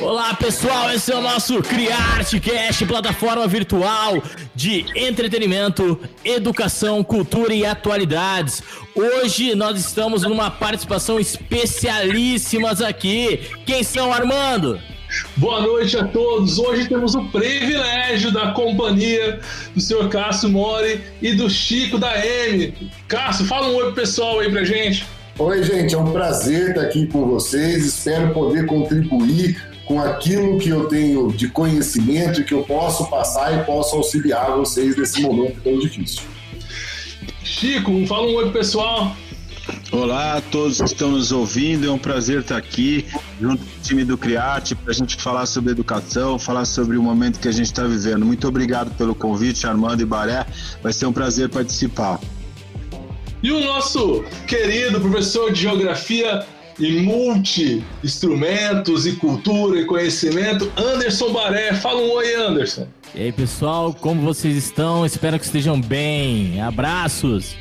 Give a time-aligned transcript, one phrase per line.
[0.00, 4.22] Olá pessoal, esse é o nosso CriArteCast, plataforma virtual
[4.54, 8.62] de entretenimento, educação, cultura e atualidades.
[8.94, 13.40] Hoje nós estamos numa participação especialíssimas aqui.
[13.66, 14.80] Quem são, Armando?
[15.36, 16.58] Boa noite a todos.
[16.58, 19.40] Hoje temos o privilégio da companhia
[19.74, 22.74] do senhor Cássio Mori e do Chico da M.
[23.06, 25.06] Cássio, fala um oi pro pessoal aí pra gente.
[25.38, 27.86] Oi, gente, é um prazer estar aqui com vocês.
[27.86, 33.58] Espero poder contribuir com aquilo que eu tenho de conhecimento e que eu posso passar
[33.58, 36.22] e posso auxiliar vocês nesse momento tão difícil.
[37.42, 39.16] Chico, fala um oi pessoal.
[39.92, 43.04] Olá a todos que estão nos ouvindo, é um prazer estar aqui
[43.40, 47.02] junto com o time do Criarte para a gente falar sobre educação, falar sobre o
[47.02, 48.24] momento que a gente está vivendo.
[48.24, 50.46] Muito obrigado pelo convite, Armando e Baré,
[50.82, 52.18] vai ser um prazer participar.
[53.42, 56.44] E o nosso querido professor de Geografia,
[56.82, 61.72] e multi-instrumentos e cultura e conhecimento, Anderson Baré.
[61.74, 62.88] Fala um oi, Anderson.
[63.14, 65.06] E aí, pessoal, como vocês estão?
[65.06, 66.60] Espero que estejam bem.
[66.60, 67.54] Abraços.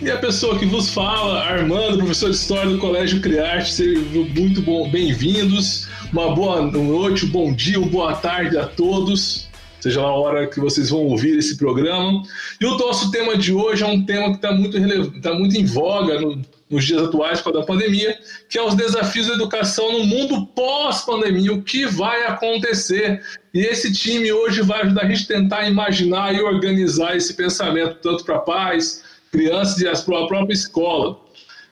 [0.00, 4.62] E a pessoa que vos fala, Armando, professor de História do Colégio Criarte, sejam muito
[4.90, 5.86] bem-vindos.
[6.10, 10.46] Uma boa noite, um bom dia, uma boa tarde a todos seja lá a hora
[10.46, 12.22] que vocês vão ouvir esse programa.
[12.60, 15.64] E o nosso tema de hoje é um tema que está muito, tá muito em
[15.64, 16.40] voga no,
[16.72, 21.52] nos dias atuais com a pandemia, que é os desafios da educação no mundo pós-pandemia,
[21.52, 23.22] o que vai acontecer.
[23.52, 27.98] E esse time hoje vai ajudar a gente a tentar imaginar e organizar esse pensamento,
[28.02, 31.20] tanto para pais, crianças e para a própria escola.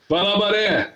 [0.08, 0.94] Vai lá, Baré!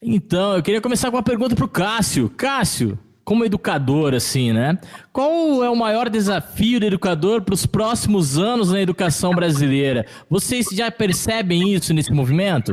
[0.00, 2.30] Então, eu queria começar com uma pergunta para o Cássio.
[2.36, 4.78] Cássio, como educador, assim, né?
[5.12, 10.06] Qual é o maior desafio do educador para os próximos anos na educação brasileira?
[10.30, 12.72] Vocês já percebem isso nesse movimento?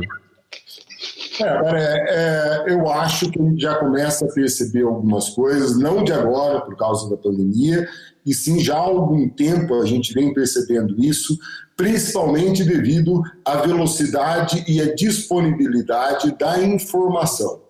[1.42, 6.12] É, é, eu acho que a gente já começa a perceber algumas coisas, não de
[6.12, 7.86] agora, por causa da pandemia,
[8.24, 11.38] e sim já há algum tempo a gente vem percebendo isso,
[11.76, 17.62] principalmente devido à velocidade e à disponibilidade da informação.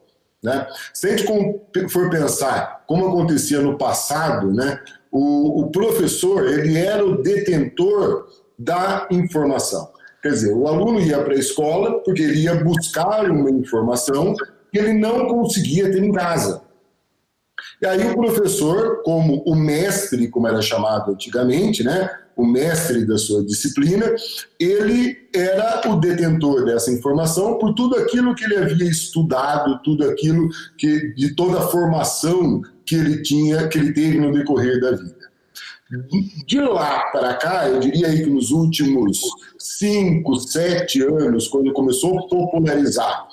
[0.43, 0.67] Né?
[0.95, 1.27] Se a gente
[1.89, 4.81] for pensar como acontecia no passado, né,
[5.11, 9.96] o, o professor ele era o detentor da informação.
[10.27, 14.35] Quer dizer, o aluno ia para a escola porque ele ia buscar uma informação
[14.73, 16.63] que ele não conseguia ter em casa.
[17.81, 23.17] E aí o professor, como o mestre, como era chamado antigamente, né, o mestre da
[23.17, 24.13] sua disciplina,
[24.59, 30.49] ele era o detentor dessa informação por tudo aquilo que ele havia estudado, tudo aquilo
[30.77, 35.26] que de toda a formação que ele tinha, que ele teve no decorrer da vida.
[36.47, 39.21] De lá para cá, eu diria aí que nos últimos
[39.57, 43.29] cinco, sete anos, quando começou a popularizar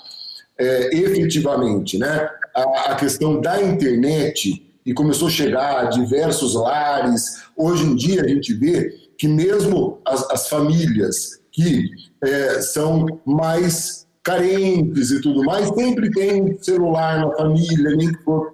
[0.58, 7.44] é, efetivamente né, a, a questão da internet e começou a chegar a diversos lares.
[7.58, 11.90] Hoje em dia a gente vê que mesmo as, as famílias que
[12.24, 18.54] é, são mais carentes e tudo mais, sempre tem celular na família, nem que for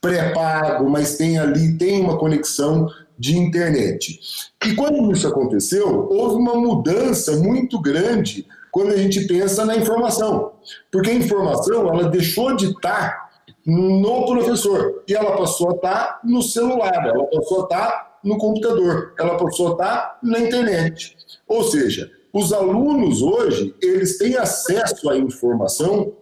[0.00, 4.18] pré-pago, mas tem ali, tem uma conexão de internet.
[4.66, 10.52] E quando isso aconteceu, houve uma mudança muito grande quando a gente pensa na informação.
[10.90, 13.30] Porque a informação, ela deixou de estar
[13.64, 19.14] no professor e ela passou a estar no celular, ela passou a estar no computador,
[19.18, 21.16] ela passou a estar na internet.
[21.46, 26.12] Ou seja, os alunos hoje, eles têm acesso à informação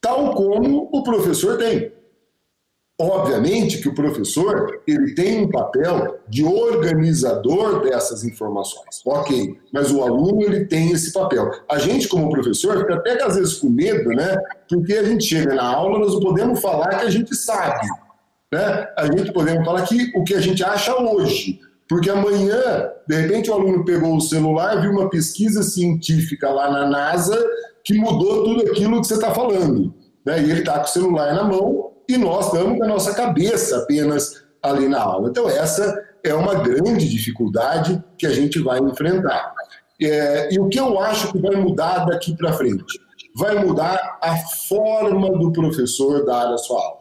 [0.00, 1.92] tal como o professor tem.
[3.00, 10.02] Obviamente que o professor ele tem um papel de organizador dessas informações, ok, mas o
[10.02, 11.48] aluno ele tem esse papel.
[11.70, 14.36] A gente como professor fica até às vezes com medo, né?
[14.68, 17.86] Porque a gente chega na aula nós não podemos falar que a gente sabe,
[18.52, 18.88] né?
[18.96, 23.48] A gente podemos falar que o que a gente acha hoje, porque amanhã de repente
[23.48, 27.38] o aluno pegou o celular, viu uma pesquisa científica lá na NASA
[27.84, 29.94] que mudou tudo aquilo que você está falando,
[30.26, 30.42] né?
[30.42, 34.44] E ele está com o celular na mão e nós com a nossa cabeça apenas
[34.62, 35.28] ali na aula.
[35.28, 35.94] Então, essa
[36.24, 39.52] é uma grande dificuldade que a gente vai enfrentar.
[40.00, 42.98] É, e o que eu acho que vai mudar daqui para frente?
[43.36, 44.36] Vai mudar a
[44.68, 46.98] forma do professor dar a sua aula.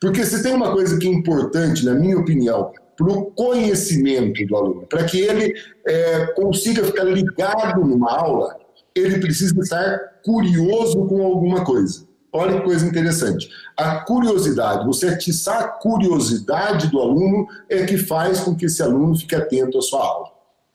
[0.00, 4.56] Porque se tem uma coisa que é importante, na minha opinião, para o conhecimento do
[4.56, 5.54] aluno, para que ele
[5.86, 8.56] é, consiga ficar ligado numa aula,
[8.94, 12.06] ele precisa estar curioso com alguma coisa.
[12.32, 13.48] Olha que coisa interessante.
[13.82, 19.16] A curiosidade, você atiçar a curiosidade do aluno é que faz com que esse aluno
[19.16, 20.28] fique atento à sua aula.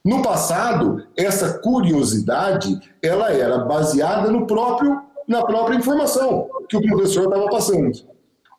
[0.03, 7.23] No passado, essa curiosidade ela era baseada no próprio, na própria informação que o professor
[7.23, 7.97] estava passando.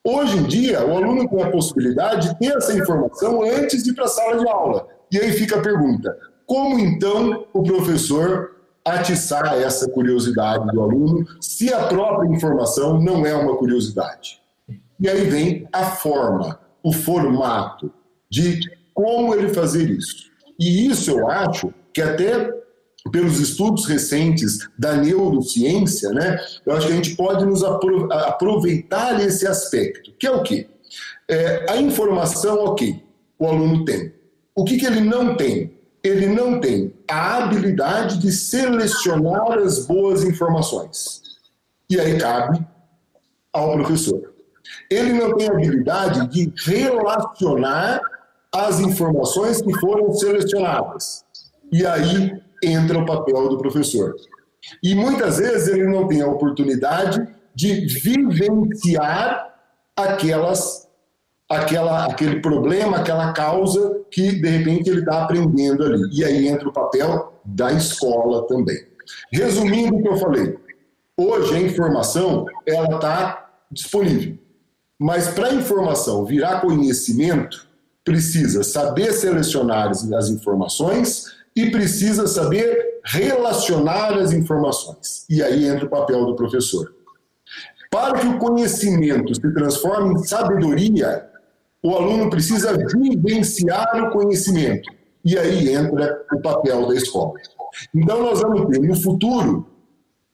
[0.03, 3.95] Hoje em dia, o aluno tem a possibilidade de ter essa informação antes de ir
[3.95, 4.87] para a sala de aula.
[5.13, 6.17] E aí fica a pergunta:
[6.47, 8.58] como então o professor
[8.95, 14.41] atiçar essa curiosidade do aluno se a própria informação não é uma curiosidade?
[15.01, 17.93] E aí vem a forma, o formato
[18.31, 18.61] de
[18.93, 20.29] como ele fazer isso.
[20.59, 22.53] E isso eu acho que até
[23.13, 29.47] pelos estudos recentes da neurociência, né, eu acho que a gente pode nos aproveitar esse
[29.47, 30.69] aspecto, que é o quê?
[31.29, 33.03] É, a informação, ok,
[33.39, 34.13] o aluno tem.
[34.55, 35.78] O que, que ele não tem?
[36.03, 41.23] Ele não tem a habilidade de selecionar as boas informações.
[41.91, 42.65] E aí cabe
[43.53, 44.35] ao professor.
[44.91, 48.01] Ele não tem a habilidade de relacionar
[48.53, 51.25] as informações que foram selecionadas.
[51.71, 54.15] E aí entra o papel do professor.
[54.83, 59.55] E muitas vezes ele não tem a oportunidade de vivenciar
[59.97, 60.88] aquelas,
[61.49, 66.09] aquela, aquele problema, aquela causa que de repente ele está aprendendo ali.
[66.13, 68.87] E aí entra o papel da escola também.
[69.33, 70.59] Resumindo o que eu falei,
[71.17, 74.37] hoje a informação ela está disponível,
[74.99, 77.67] mas para a informação virar conhecimento
[78.05, 81.25] precisa saber selecionar as informações
[81.55, 85.27] e precisa saber relacionar as informações.
[85.29, 86.95] E aí entra o papel do professor.
[87.91, 91.29] Para que o conhecimento se transforme em sabedoria,
[91.83, 94.91] o aluno precisa vivenciar o conhecimento.
[95.25, 97.35] E aí entra o papel da escola.
[97.95, 99.67] Então, nós vamos ter no futuro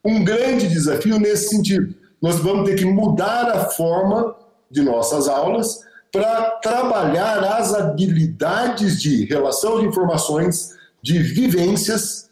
[0.05, 1.94] um grande desafio nesse sentido.
[2.20, 4.35] Nós vamos ter que mudar a forma
[4.70, 5.81] de nossas aulas
[6.11, 10.70] para trabalhar as habilidades de relação de informações,
[11.02, 12.31] de vivências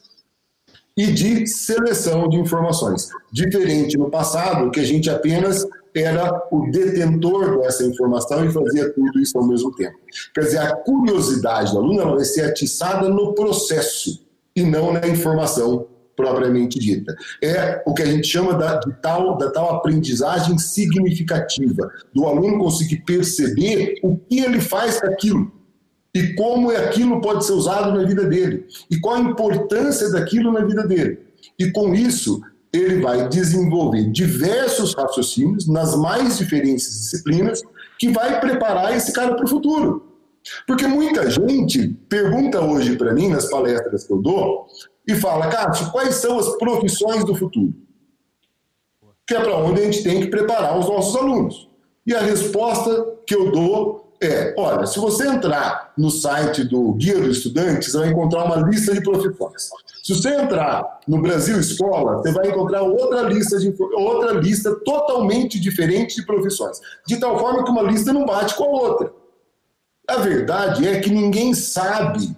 [0.96, 3.08] e de seleção de informações.
[3.32, 9.20] Diferente no passado, que a gente apenas era o detentor dessa informação e fazia tudo
[9.20, 9.98] isso ao mesmo tempo.
[10.34, 14.24] Quer dizer, a curiosidade do aluno vai ser atiçada no processo
[14.54, 15.86] e não na informação
[16.16, 17.14] propriamente dita.
[17.42, 23.02] É o que a gente chama da, tal, da tal aprendizagem significativa, do aluno conseguir
[23.04, 25.52] perceber o que ele faz com aquilo
[26.14, 30.64] e como aquilo pode ser usado na vida dele e qual a importância daquilo na
[30.64, 31.20] vida dele.
[31.58, 32.40] E com isso,
[32.72, 37.60] ele vai desenvolver diversos raciocínios nas mais diferentes disciplinas
[37.98, 40.12] que vai preparar esse cara para o futuro.
[40.66, 44.66] Porque muita gente pergunta hoje para mim, nas palestras que eu dou,
[45.06, 47.74] e fala, Cássio, quais são as profissões do futuro?
[49.26, 51.68] Que é para onde a gente tem que preparar os nossos alunos.
[52.06, 57.20] E a resposta que eu dou é, olha, se você entrar no site do Guia
[57.20, 59.68] do Estudante, você vai encontrar uma lista de profissões.
[60.02, 65.58] Se você entrar no Brasil Escola, você vai encontrar outra lista, de, outra lista totalmente
[65.58, 66.78] diferente de profissões.
[67.06, 69.12] De tal forma que uma lista não bate com a outra.
[70.08, 72.36] A verdade é que ninguém sabe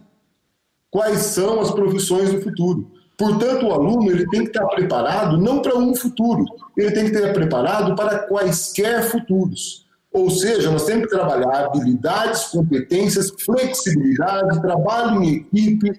[0.91, 2.91] quais são as profissões do futuro.
[3.17, 6.45] Portanto, o aluno ele tem que estar preparado não para um futuro,
[6.77, 9.84] ele tem que estar preparado para quaisquer futuros.
[10.14, 15.90] Ou seja, nós temos que trabalhar habilidades, competências, flexibilidade, trabalho em equipe,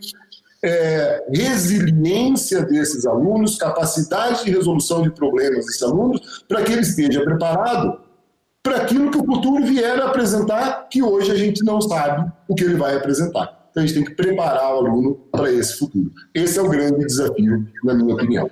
[0.63, 7.25] é, resiliência desses alunos, capacidade de resolução de problemas desses alunos, para que ele esteja
[7.25, 8.00] preparado
[8.63, 12.55] para aquilo que o futuro vier a apresentar, que hoje a gente não sabe o
[12.55, 13.67] que ele vai apresentar.
[13.69, 16.10] Então a gente tem que preparar o aluno para esse futuro.
[16.34, 18.50] Esse é o grande desafio, na minha opinião.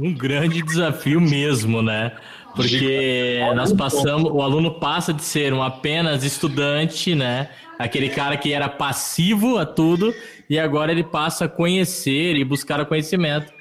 [0.00, 2.12] Um grande desafio mesmo, né?
[2.54, 7.48] Porque nós passamos, o aluno passa de ser um apenas estudante, né?
[7.78, 10.14] Aquele cara que era passivo a tudo,
[10.48, 13.52] e agora ele passa a conhecer e buscar o conhecimento.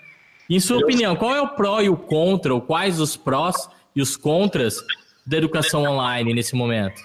[0.49, 4.01] Em sua opinião, qual é o pró e o contra, ou quais os prós e
[4.01, 4.75] os contras
[5.25, 7.01] da educação online nesse momento?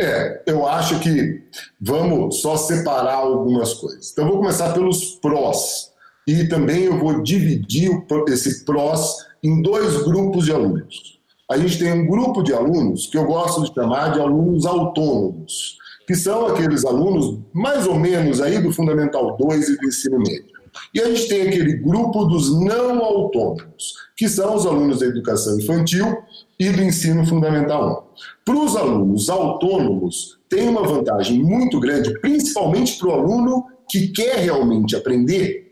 [0.00, 1.42] É, eu acho que
[1.80, 4.12] vamos só separar algumas coisas.
[4.12, 5.92] Então, vou começar pelos prós.
[6.28, 7.90] E também eu vou dividir
[8.28, 11.18] esse prós em dois grupos de alunos.
[11.50, 15.78] A gente tem um grupo de alunos que eu gosto de chamar de alunos autônomos,
[16.06, 20.58] que são aqueles alunos mais ou menos aí do Fundamental 2 e do ensino médio.
[20.94, 25.58] E a gente tem aquele grupo dos não autônomos, que são os alunos da educação
[25.58, 26.14] infantil
[26.60, 28.52] e do ensino fundamental 1.
[28.52, 34.36] Para os alunos autônomos, tem uma vantagem muito grande, principalmente para o aluno que quer
[34.40, 35.67] realmente aprender,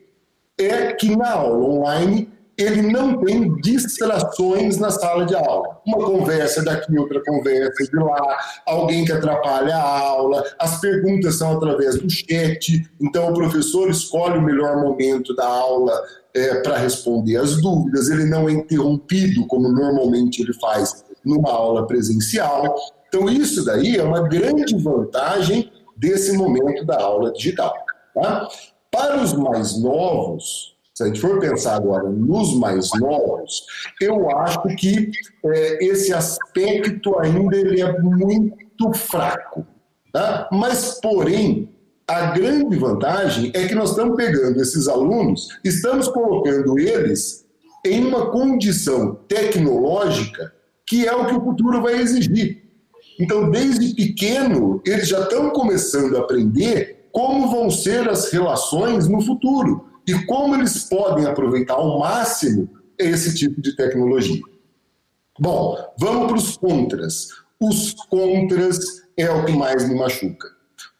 [0.58, 5.78] é que na aula online ele não tem distrações na sala de aula.
[5.86, 11.56] Uma conversa daqui, outra conversa de lá, alguém que atrapalha a aula, as perguntas são
[11.56, 15.92] através do chat, então o professor escolhe o melhor momento da aula
[16.32, 21.86] é, para responder as dúvidas, ele não é interrompido como normalmente ele faz numa aula
[21.86, 22.74] presencial.
[23.08, 27.74] Então, isso daí é uma grande vantagem desse momento da aula digital.
[28.14, 28.48] Tá?
[28.96, 33.66] Para os mais novos, se a gente for pensar agora nos mais novos,
[34.00, 35.10] eu acho que
[35.44, 39.66] é, esse aspecto ainda ele é muito fraco.
[40.10, 40.48] Tá?
[40.50, 41.68] Mas, porém,
[42.08, 47.44] a grande vantagem é que nós estamos pegando esses alunos, estamos colocando eles
[47.84, 50.54] em uma condição tecnológica
[50.86, 52.62] que é o que o futuro vai exigir.
[53.20, 59.22] Então, desde pequeno, eles já estão começando a aprender como vão ser as relações no
[59.22, 62.68] futuro e como eles podem aproveitar ao máximo
[62.98, 64.42] esse tipo de tecnologia.
[65.40, 67.28] Bom, vamos para os contras.
[67.58, 68.78] Os contras
[69.16, 70.46] é o que mais me machuca.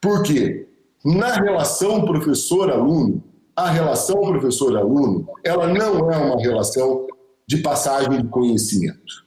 [0.01, 0.67] Por quê?
[1.05, 3.23] Na relação professor-aluno,
[3.55, 7.07] a relação professor-aluno, ela não é uma relação
[7.47, 9.27] de passagem de conhecimento.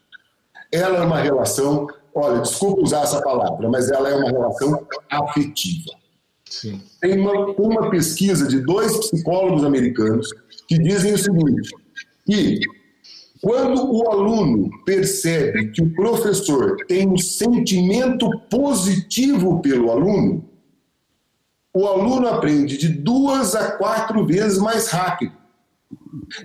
[0.71, 5.99] Ela é uma relação, olha, desculpa usar essa palavra, mas ela é uma relação afetiva.
[6.49, 6.81] Sim.
[6.99, 10.27] Tem uma, uma pesquisa de dois psicólogos americanos
[10.67, 11.69] que dizem o seguinte,
[12.25, 12.59] que
[13.41, 20.43] quando o aluno percebe que o professor tem um sentimento positivo pelo aluno,
[21.73, 25.33] o aluno aprende de duas a quatro vezes mais rápido.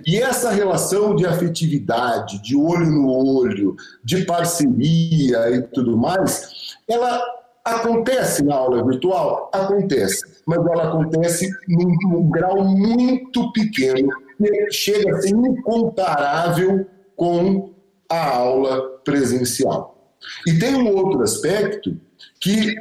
[0.05, 7.21] E essa relação de afetividade, de olho no olho, de parceria e tudo mais, ela
[7.65, 9.49] acontece na aula virtual?
[9.53, 17.73] Acontece, mas ela acontece num, num grau muito pequeno, que chega a ser incomparável com
[18.09, 20.13] a aula presencial.
[20.47, 21.99] E tem um outro aspecto
[22.39, 22.75] que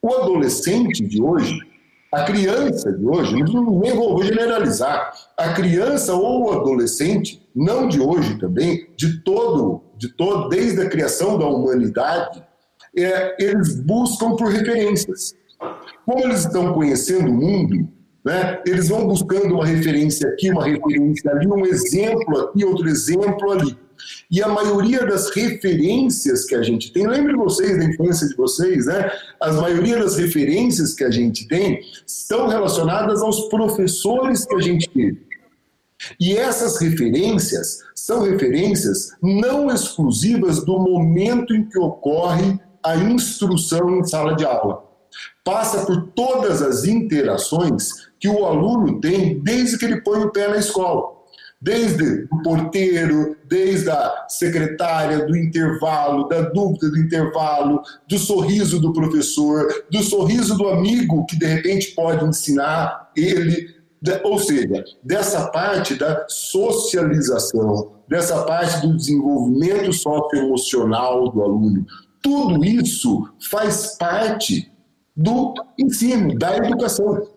[0.00, 1.58] o adolescente de hoje
[2.10, 8.38] a criança de hoje, nem vou generalizar, a criança ou o adolescente, não de hoje
[8.38, 12.42] também, de todo, de todo, desde a criação da humanidade,
[13.04, 15.34] é, eles buscam por referências.
[16.04, 17.88] Como eles estão conhecendo o mundo,
[18.24, 23.52] né, eles vão buscando uma referência aqui, uma referência ali, um exemplo aqui, outro exemplo
[23.52, 23.76] ali.
[24.30, 28.86] E a maioria das referências que a gente tem, lembre vocês da infância de vocês,
[28.86, 29.10] né?
[29.40, 34.88] A maioria das referências que a gente tem estão relacionadas aos professores que a gente
[34.90, 35.26] teve.
[36.20, 42.58] E essas referências são referências não exclusivas do momento em que ocorre
[42.90, 44.84] a instrução em sala de aula.
[45.44, 50.48] Passa por todas as interações que o aluno tem desde que ele põe o pé
[50.48, 51.18] na escola
[51.60, 58.92] desde o porteiro, desde a secretária, do intervalo, da dúvida do intervalo, do sorriso do
[58.92, 63.74] professor, do sorriso do amigo que de repente pode ensinar ele,
[64.22, 71.84] ou seja, dessa parte da socialização, dessa parte do desenvolvimento socioemocional do aluno.
[72.22, 74.70] Tudo isso faz parte
[75.16, 77.28] do ensino, da educação.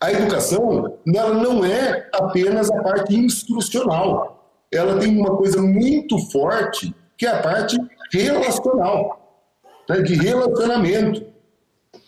[0.00, 4.52] A educação ela não é apenas a parte instrucional.
[4.72, 7.76] Ela tem uma coisa muito forte, que é a parte
[8.12, 9.42] relacional,
[9.88, 11.26] né, de relacionamento.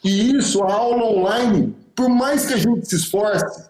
[0.04, 3.68] E isso, a aula online, por mais que a gente se esforce,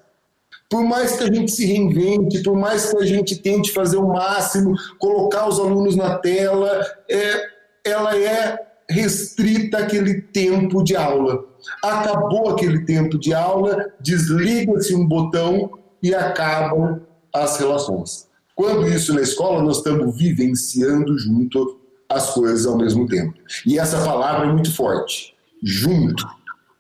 [0.69, 4.07] por mais que a gente se reinvente, por mais que a gente tente fazer o
[4.07, 8.59] máximo, colocar os alunos na tela, é, ela é
[8.89, 11.45] restrita àquele tempo de aula.
[11.83, 15.71] Acabou aquele tempo de aula, desliga-se um botão
[16.03, 17.01] e acabam
[17.33, 18.29] as relações.
[18.55, 23.35] Quando isso na escola, nós estamos vivenciando junto as coisas ao mesmo tempo.
[23.65, 26.27] E essa palavra é muito forte: junto.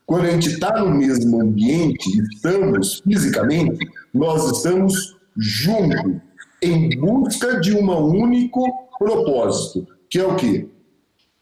[0.05, 6.21] Quando a gente está no mesmo ambiente, estamos fisicamente, nós estamos juntos,
[6.61, 8.67] em busca de um único
[8.99, 10.69] propósito, que é o quê?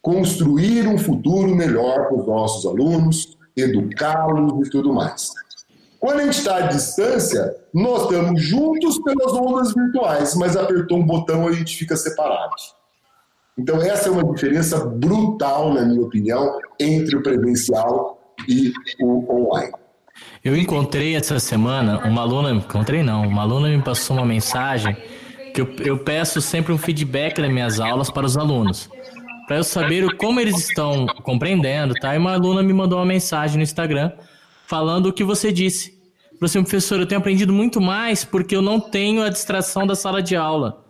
[0.09, 5.29] Construir um futuro melhor para os nossos alunos, educá-los e tudo mais.
[6.01, 11.05] Quando a gente está à distância, nós estamos juntos pelas ondas virtuais, mas apertou um
[11.05, 12.55] botão a gente fica separado.
[13.59, 18.73] Então, essa é uma diferença brutal, na minha opinião, entre o presencial e
[19.03, 19.75] o online.
[20.43, 24.97] Eu encontrei essa semana uma aluna, encontrei não, uma aluna me passou uma mensagem
[25.53, 28.89] que eu, eu peço sempre um feedback nas minhas aulas para os alunos
[29.49, 32.15] para eu saber como eles estão compreendendo, tá?
[32.15, 34.13] E uma aluna me mandou uma mensagem no Instagram
[34.67, 35.99] falando o que você disse.
[36.35, 39.97] Falou assim, professor, eu tenho aprendido muito mais porque eu não tenho a distração da
[39.97, 40.85] sala de aula.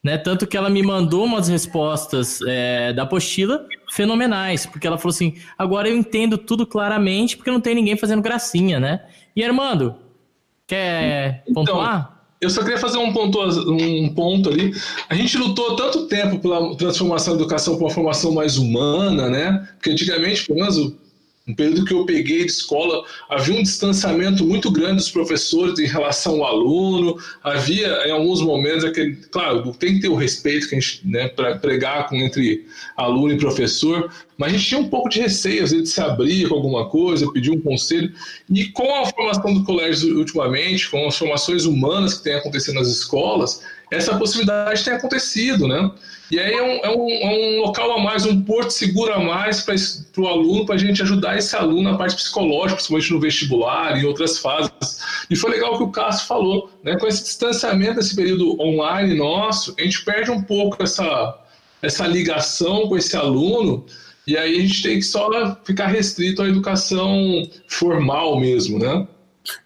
[0.00, 0.16] Né?
[0.16, 5.34] Tanto que ela me mandou umas respostas é, da apostila fenomenais, porque ela falou assim:
[5.58, 9.06] agora eu entendo tudo claramente porque não tem ninguém fazendo gracinha, né?
[9.34, 9.96] E Armando,
[10.66, 12.23] quer então, pontuar?
[12.44, 13.38] Eu só queria fazer um ponto,
[13.70, 14.72] um ponto ali.
[15.08, 19.68] A gente lutou tanto tempo pela transformação da educação para uma formação mais humana, né?
[19.76, 20.94] Porque antigamente, pelo menos
[21.46, 25.86] um período que eu peguei de escola, havia um distanciamento muito grande dos professores em
[25.86, 30.74] relação ao aluno, havia em alguns momentos aquele, claro, tem que ter o respeito que
[30.74, 34.88] a gente, né, para pregar com, entre aluno e professor, mas a gente tinha um
[34.88, 38.12] pouco de receio, às vezes, de se abrir com alguma coisa, pedir um conselho,
[38.50, 42.88] e com a formação do colégio ultimamente, com as formações humanas que têm acontecido nas
[42.88, 45.90] escolas, essa possibilidade tem acontecido, né?
[46.30, 49.20] E aí é um, é um, é um local a mais, um porto seguro a
[49.20, 53.20] mais para o aluno, para a gente ajudar esse aluno na parte psicológica, principalmente no
[53.20, 54.70] vestibular e outras fases.
[55.30, 56.96] E foi legal o que o Cássio falou, né?
[56.96, 61.38] Com esse distanciamento desse período online nosso, a gente perde um pouco essa,
[61.82, 63.84] essa ligação com esse aluno,
[64.26, 65.28] e aí a gente tem que só
[65.64, 69.06] ficar restrito à educação formal mesmo, né?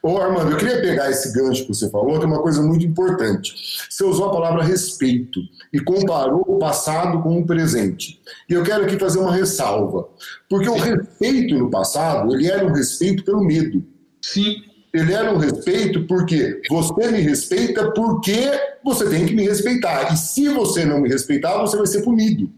[0.02, 2.84] Ô Armando, eu queria pegar esse gancho que você falou, que é uma coisa muito
[2.84, 3.54] importante.
[3.88, 5.40] Você usou a palavra respeito
[5.72, 8.20] e comparou o passado com o presente.
[8.50, 10.08] E eu quero aqui fazer uma ressalva,
[10.48, 13.84] porque o respeito no passado, ele era um respeito pelo medo.
[14.20, 14.64] Sim.
[14.92, 18.50] Ele era um respeito porque você me respeita porque
[18.82, 20.12] você tem que me respeitar.
[20.12, 22.50] E se você não me respeitar, você vai ser punido.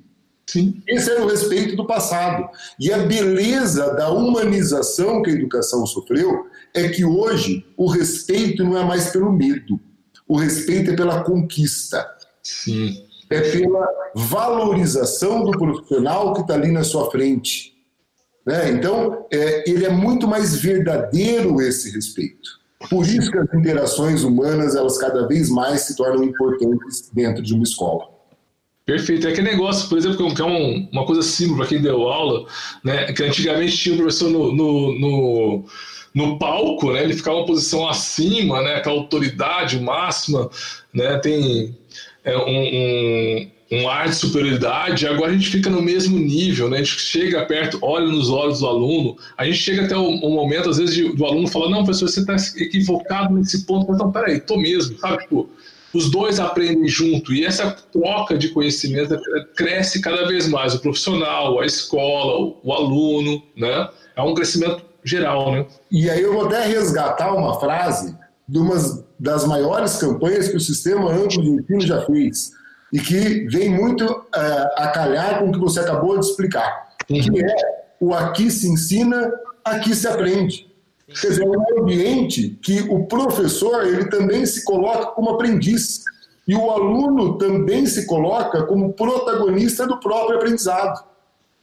[0.51, 0.83] Sim.
[0.89, 2.49] Esse era o respeito do passado.
[2.81, 8.77] E a beleza da humanização que a educação sofreu é que hoje o respeito não
[8.77, 9.79] é mais pelo medo,
[10.27, 12.05] o respeito é pela conquista.
[12.43, 13.07] Sim.
[13.31, 17.73] É pela valorização do profissional que está ali na sua frente.
[18.45, 18.73] Né?
[18.73, 22.59] Então, é, ele é muito mais verdadeiro esse respeito.
[22.89, 27.55] Por isso que as interações humanas, elas cada vez mais se tornam importantes dentro de
[27.55, 28.20] uma escola.
[28.91, 29.29] Perfeito.
[29.29, 32.45] É aquele negócio, por exemplo, que é um, uma coisa simples para quem deu aula,
[32.83, 33.13] né?
[33.13, 35.65] Que antigamente tinha um professor no, no, no,
[36.13, 37.05] no, palco, né?
[37.05, 38.75] Ele ficava uma posição acima, né?
[38.75, 40.51] Aquela autoridade máxima,
[40.93, 41.19] né?
[41.19, 41.79] Tem
[42.25, 45.07] é, um, um, um, ar de superioridade.
[45.07, 46.79] Agora a gente fica no mesmo nível, né?
[46.79, 49.17] A gente chega perto, olha nos olhos do aluno.
[49.39, 52.09] A gente chega até o, o momento, às vezes, de, do aluno falar: Não, professor,
[52.09, 53.93] você está equivocado nesse ponto.
[53.93, 55.23] Então, peraí, tô mesmo, sabe?
[55.23, 55.49] Tipo
[55.93, 59.19] os dois aprendem junto e essa troca de conhecimento
[59.57, 63.89] cresce cada vez mais o profissional, a escola, o aluno, né?
[64.17, 65.67] É um crescimento geral, né?
[65.91, 68.17] E aí eu vou até resgatar uma frase
[68.49, 68.77] de uma
[69.19, 72.53] das maiores campanhas que o Sistema Amplo de Ensino já fez
[72.93, 74.27] e que vem muito uh,
[74.77, 77.21] a calhar com o que você acabou de explicar, uhum.
[77.21, 77.55] que é
[78.01, 79.33] o aqui se ensina,
[79.65, 80.70] aqui se aprende.
[81.19, 86.03] Quer dizer, é um ambiente que o professor ele também se coloca como aprendiz
[86.47, 91.05] e o aluno também se coloca como protagonista do próprio aprendizado.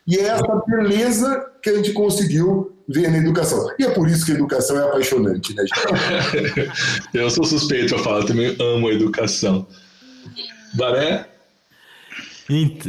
[0.07, 3.69] E é essa beleza que a gente conseguiu ver na educação.
[3.77, 6.71] E é por isso que a educação é apaixonante, né, gente?
[7.13, 9.67] Eu sou suspeito para falar, também amo a educação.
[10.73, 11.27] Baré?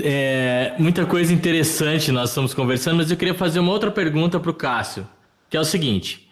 [0.05, 4.53] É, muita coisa interessante nós estamos conversando, mas eu queria fazer uma outra pergunta para
[4.53, 5.05] o Cássio,
[5.51, 6.28] que é o seguinte: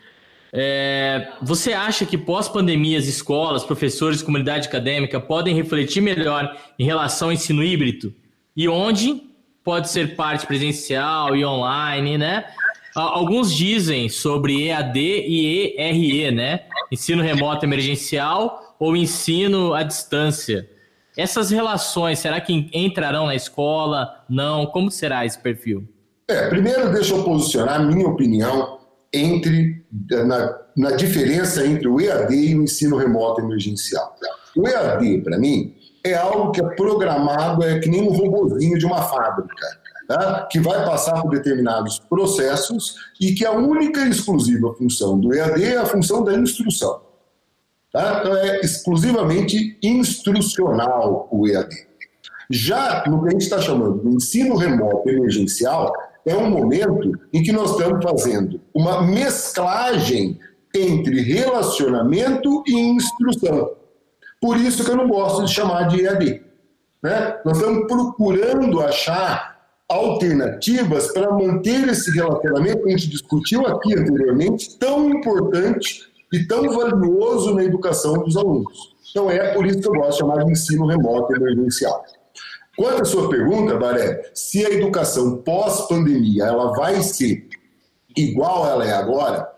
[0.59, 7.29] é, você acha que pós-pandemia as escolas, professores, comunidade acadêmica podem refletir melhor em relação
[7.29, 8.14] ao ensino híbrido?
[8.57, 9.23] E onde
[9.62, 12.47] pode ser parte presencial e online, né?
[12.95, 16.61] Alguns dizem sobre EAD e ERE, né?
[16.90, 20.66] Ensino remoto emergencial ou ensino à distância.
[21.19, 24.25] Essas relações, será que entrarão na escola?
[24.27, 24.64] Não?
[24.64, 25.87] Como será esse perfil?
[26.29, 28.86] É, primeiro deixa eu posicionar a minha opinião
[29.16, 29.85] entre
[30.26, 34.14] na, na diferença entre o EAD e o ensino remoto emergencial.
[34.57, 35.74] O EAD, para mim,
[36.05, 39.66] é algo que é programado, é que nem um robozinho de uma fábrica,
[40.07, 40.46] tá?
[40.50, 45.64] que vai passar por determinados processos e que a única e exclusiva função do EAD
[45.64, 47.00] é a função da instrução.
[47.92, 48.20] Tá?
[48.20, 51.74] Então, é exclusivamente instrucional o EAD.
[52.48, 55.92] Já no que a gente está chamando de ensino remoto emergencial,
[56.27, 60.39] é um momento em que nós estamos fazendo uma mesclagem
[60.75, 63.71] entre relacionamento e instrução.
[64.41, 66.43] Por isso que eu não gosto de chamar de EAD.
[67.03, 67.41] Né?
[67.45, 69.57] Nós estamos procurando achar
[69.89, 76.69] alternativas para manter esse relacionamento que a gente discutiu aqui anteriormente, tão importante e tão
[76.73, 78.97] valioso na educação dos alunos.
[79.11, 82.05] Então é por isso que eu gosto de chamar de ensino remoto emergencial.
[82.77, 87.49] Quanto à sua pergunta, Baré, se a educação pós-pandemia ela vai ser
[88.17, 89.49] igual ela é agora,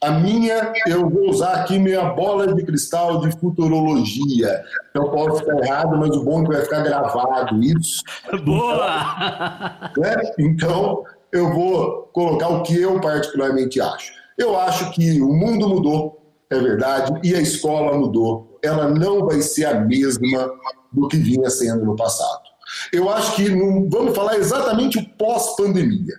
[0.00, 4.62] a minha, eu vou usar aqui minha bola de cristal de futurologia.
[4.94, 8.02] Eu posso estar errado, mas o bom é que vai ficar gravado isso.
[8.44, 9.90] Boa!
[9.90, 10.32] Então, né?
[10.38, 14.12] então, eu vou colocar o que eu particularmente acho.
[14.36, 19.40] Eu acho que o mundo mudou, é verdade, e a escola mudou ela não vai
[19.40, 20.50] ser a mesma
[20.92, 22.42] do que vinha sendo no passado.
[22.92, 23.48] Eu acho que
[23.88, 26.14] vamos falar exatamente o pós-pandemia.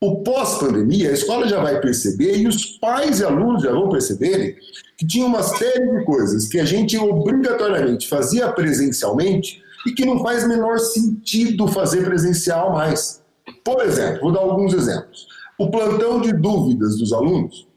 [0.00, 4.56] O pós-pandemia, a escola já vai perceber e os pais e alunos já vão perceberem
[4.98, 10.22] que tinha uma série de coisas que a gente obrigatoriamente fazia presencialmente e que não
[10.22, 13.22] faz menor sentido fazer presencial mais.
[13.64, 15.26] Por exemplo, vou dar alguns exemplos.
[15.58, 17.68] O plantão de dúvidas dos alunos,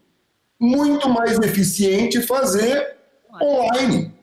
[0.58, 2.96] muito mais eficiente fazer
[3.40, 4.15] online.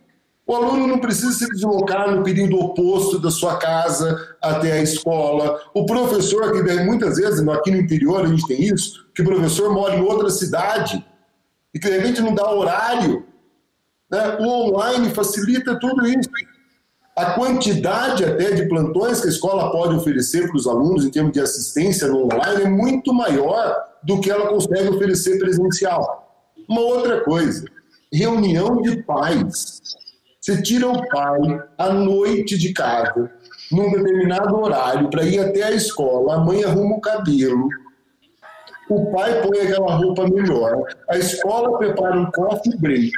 [0.46, 5.62] O aluno não precisa se deslocar no período oposto da sua casa até a escola.
[5.74, 9.72] O professor, que muitas vezes aqui no interior a gente tem isso, que o professor
[9.74, 11.04] mora em outra cidade
[11.74, 13.26] e que de repente não dá horário.
[14.12, 14.38] Né?
[14.42, 16.30] O online facilita tudo isso.
[17.16, 21.32] A quantidade até de plantões que a escola pode oferecer para os alunos em termos
[21.32, 26.52] de assistência no online é muito maior do que ela consegue oferecer presencial.
[26.68, 27.64] Uma outra coisa,
[28.12, 29.82] reunião de pais.
[30.44, 31.40] Você tira o pai
[31.78, 33.32] à noite de casa,
[33.72, 37.70] num determinado horário, para ir até a escola, a mãe arruma o cabelo,
[38.90, 43.14] o pai põe aquela roupa melhor, a escola prepara um coffee break,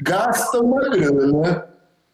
[0.00, 1.68] gasta uma grana,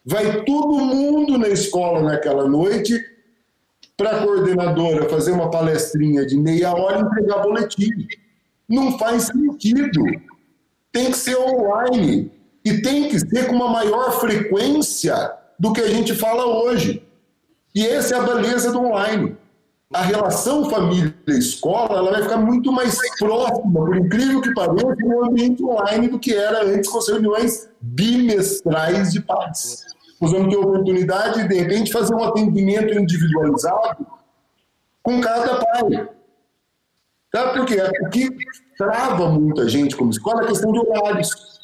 [0.05, 3.01] vai todo mundo na escola naquela noite
[3.95, 8.05] para a coordenadora fazer uma palestrinha de meia hora e entregar boletim.
[8.67, 10.03] Não faz sentido.
[10.91, 12.36] Tem que ser online.
[12.67, 17.01] E tem que ser com uma maior frequência do que a gente fala hoje.
[17.73, 19.37] E essa é a beleza do online.
[19.93, 25.63] A relação família-escola ela vai ficar muito mais próxima, por incrível que pareça, no ambiente
[25.63, 29.85] online do que era antes com as reuniões bimestrais de pais.
[30.19, 34.05] Nós vamos ter a oportunidade de, de repente, fazer um atendimento individualizado
[35.01, 36.09] com cada pai.
[37.33, 37.77] Sabe por quê?
[38.01, 38.29] O que
[38.77, 41.57] trava muita gente como escola é a questão de horários.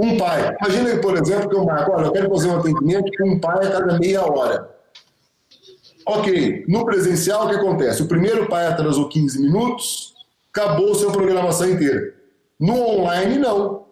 [0.00, 3.28] Um pai, imagina, por exemplo, que eu marco, olha, eu quero fazer um atendimento com
[3.32, 4.70] um pai a cada meia hora.
[6.06, 8.00] Ok, no presencial o que acontece?
[8.00, 10.14] O primeiro pai atrasou 15 minutos,
[10.50, 12.14] acabou a sua programação inteira.
[12.58, 13.84] No online, não.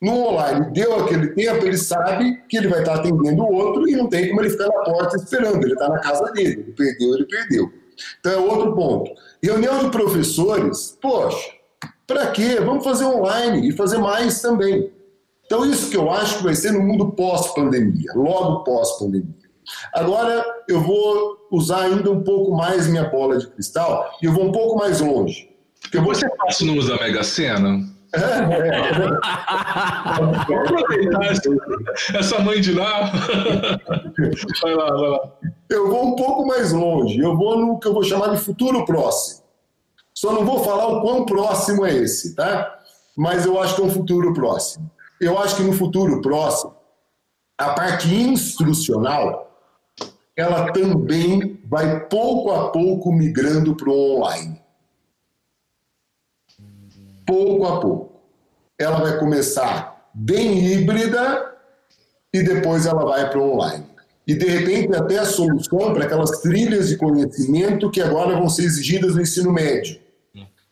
[0.00, 3.96] No online, deu aquele tempo, ele sabe que ele vai estar atendendo o outro e
[3.96, 6.60] não tem como ele ficar na porta esperando, ele está na casa dele.
[6.60, 7.72] Ele perdeu, ele perdeu.
[8.20, 9.10] Então é outro ponto.
[9.42, 11.50] Reunião de professores, poxa,
[12.06, 12.60] para quê?
[12.64, 15.01] Vamos fazer online e fazer mais também.
[15.52, 19.34] Então, isso que eu acho que vai ser no mundo pós-pandemia, logo pós-pandemia.
[19.92, 24.46] Agora, eu vou usar ainda um pouco mais minha bola de cristal e eu vou
[24.46, 25.50] um pouco mais longe.
[25.92, 26.14] Eu vou...
[26.14, 27.80] Você passa o número da Mega Sena?
[28.14, 28.80] É, é.
[30.46, 31.32] Aproveitar
[32.14, 33.12] essa mãe de lá.
[34.62, 35.32] Vai lá, vai lá.
[35.68, 37.20] Eu vou um pouco mais longe.
[37.20, 39.42] Eu vou no que eu vou chamar de futuro próximo.
[40.14, 42.74] Só não vou falar o quão próximo é esse, tá?
[43.14, 44.90] Mas eu acho que é um futuro próximo
[45.22, 46.74] eu acho que no futuro próximo,
[47.56, 49.56] a parte instrucional,
[50.36, 54.60] ela também vai pouco a pouco migrando para o online.
[57.24, 58.20] Pouco a pouco.
[58.76, 61.54] Ela vai começar bem híbrida
[62.32, 63.86] e depois ela vai para o online.
[64.26, 68.64] E de repente até a solução para aquelas trilhas de conhecimento que agora vão ser
[68.64, 70.00] exigidas no ensino médio.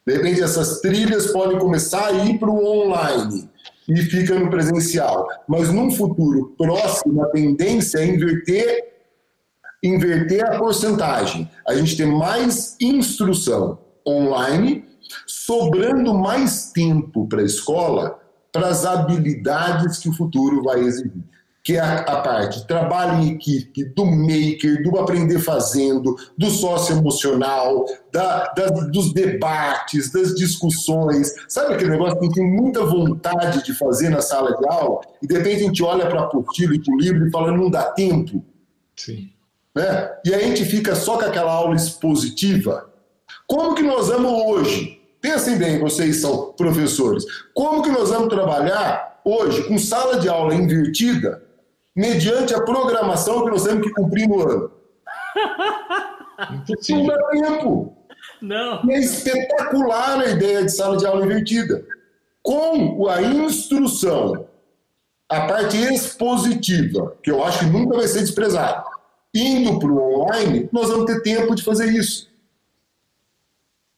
[0.05, 3.50] De repente essas trilhas podem começar a ir para o online
[3.91, 5.27] e fica no presencial.
[5.49, 8.85] Mas num futuro próximo, a tendência é inverter,
[9.83, 11.51] inverter a porcentagem.
[11.67, 14.85] A gente tem mais instrução online,
[15.27, 18.19] sobrando mais tempo para a escola
[18.53, 21.25] para as habilidades que o futuro vai exigir
[21.63, 27.85] que é a, a parte trabalho em equipe, do maker, do aprender fazendo, do socioemocional,
[28.13, 31.33] da, da, dos debates, das discussões.
[31.49, 35.01] Sabe aquele negócio que a gente tem muita vontade de fazer na sala de aula
[35.23, 37.53] e de repente a gente olha para a apostila e para o livro e fala,
[37.53, 38.43] não dá tempo?
[38.97, 39.31] Sim.
[39.75, 40.11] Né?
[40.25, 42.91] E a gente fica só com aquela aula expositiva.
[43.47, 44.99] Como que nós vamos hoje?
[45.21, 47.25] Pensem bem, vocês são professores.
[47.53, 51.50] Como que nós vamos trabalhar hoje com sala de aula invertida
[52.01, 54.73] mediante a programação que nós temos que cumprir no ano.
[56.89, 57.95] Não dá tempo.
[58.41, 58.83] Não.
[58.87, 61.85] E é espetacular a ideia de sala de aula invertida.
[62.43, 64.47] Com a instrução,
[65.29, 68.83] a parte expositiva, que eu acho que nunca vai ser desprezada,
[69.35, 72.31] indo para o online, nós vamos ter tempo de fazer isso.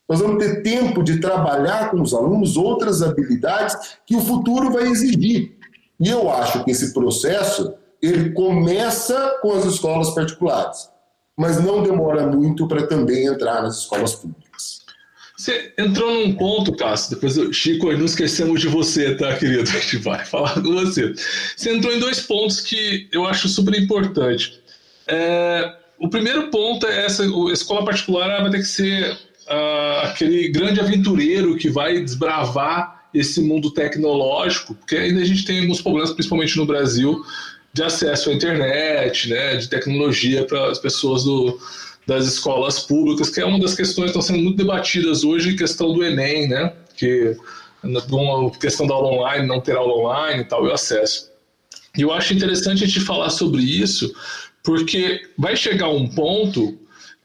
[0.09, 4.89] Nós vamos ter tempo de trabalhar com os alunos outras habilidades que o futuro vai
[4.89, 5.57] exigir.
[6.01, 10.89] E eu acho que esse processo ele começa com as escolas particulares,
[11.37, 14.83] mas não demora muito para também entrar nas escolas públicas.
[15.39, 19.63] Você entrou num ponto, Cássio, depois, Chico, não esquecemos de você, tá, querido?
[19.63, 21.15] A gente vai falar com você.
[21.57, 24.61] Você entrou em dois pontos que eu acho super importante.
[25.07, 29.19] É, o primeiro ponto é essa, a escola particular vai ter que ser
[30.03, 35.83] aquele grande aventureiro que vai desbravar esse mundo tecnológico, porque ainda a gente tem alguns
[35.83, 37.23] problemas, principalmente no Brasil,
[37.73, 41.59] de acesso à internet, né, de tecnologia para as pessoas do,
[42.07, 45.93] das escolas públicas, que é uma das questões que estão sendo muito debatidas hoje, questão
[45.93, 47.37] do Enem, né, que
[47.83, 51.33] uma questão da aula online, não ter aula online e tal, e o acesso.
[51.97, 54.13] E eu acho interessante a gente falar sobre isso,
[54.63, 56.79] porque vai chegar um ponto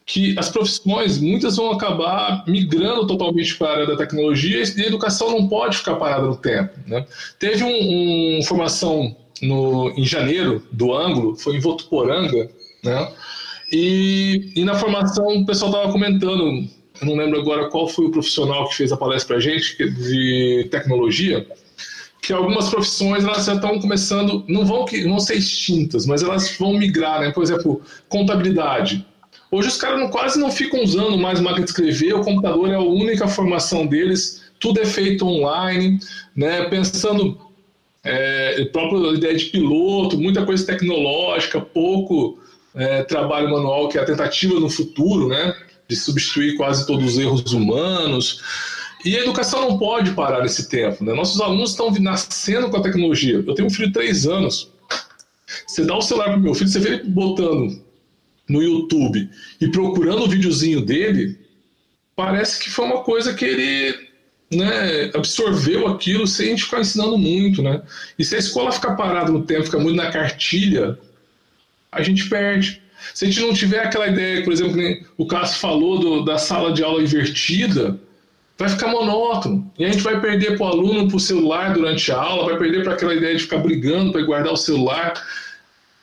[0.05, 4.87] que as profissões, muitas vão acabar migrando totalmente para a área da tecnologia e a
[4.87, 6.73] educação não pode ficar parada no tempo.
[6.87, 7.05] Né?
[7.37, 12.49] Teve uma um formação no, em janeiro do ângulo, foi em Votuporanga,
[12.83, 13.11] né?
[13.71, 16.67] E, e na formação o pessoal estava comentando,
[17.01, 21.45] não lembro agora qual foi o profissional que fez a palestra para gente, de tecnologia,
[22.21, 26.73] que algumas profissões elas já estão começando, não vão, não ser extintas, mas elas vão
[26.77, 27.31] migrar, né?
[27.31, 29.05] Por exemplo, contabilidade.
[29.51, 32.81] Hoje os caras quase não ficam usando mais máquina de escrever, o computador é a
[32.81, 35.99] única formação deles, tudo é feito online,
[36.35, 36.63] né?
[36.63, 37.46] Pensando
[38.07, 42.39] é, própria ideia de piloto, muita coisa tecnológica, pouco
[42.73, 45.53] é, trabalho manual, que é a tentativa no futuro, né?
[45.89, 48.41] De substituir quase todos os erros humanos.
[49.03, 51.13] E a educação não pode parar nesse tempo, né?
[51.13, 53.43] Nossos alunos estão nascendo com a tecnologia.
[53.45, 54.71] Eu tenho um filho de três anos.
[55.65, 57.81] Você dá o celular para meu filho, você vê ele botando
[58.49, 61.37] no YouTube e procurando o videozinho dele,
[62.15, 64.06] parece que foi uma coisa que ele
[64.51, 67.81] né, absorveu aquilo sem a gente ficar ensinando muito, né?
[68.17, 70.97] E se a escola ficar parada no tempo, ficar muito na cartilha,
[71.91, 72.81] a gente perde.
[73.13, 76.37] Se a gente não tiver aquela ideia, por exemplo, que o Cássio falou do, da
[76.37, 77.99] sala de aula invertida,
[78.57, 79.71] vai ficar monótono.
[79.77, 82.57] E a gente vai perder para o aluno para o celular durante a aula, vai
[82.57, 85.13] perder para aquela ideia de ficar brigando para guardar o celular.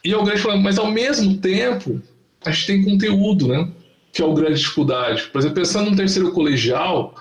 [0.04, 0.64] E é o grande problema.
[0.64, 2.00] Mas ao mesmo tempo,
[2.44, 3.68] a gente tem conteúdo, né?
[4.12, 5.24] Que é o grande dificuldade.
[5.32, 7.14] Por exemplo, pensando no terceiro colegial,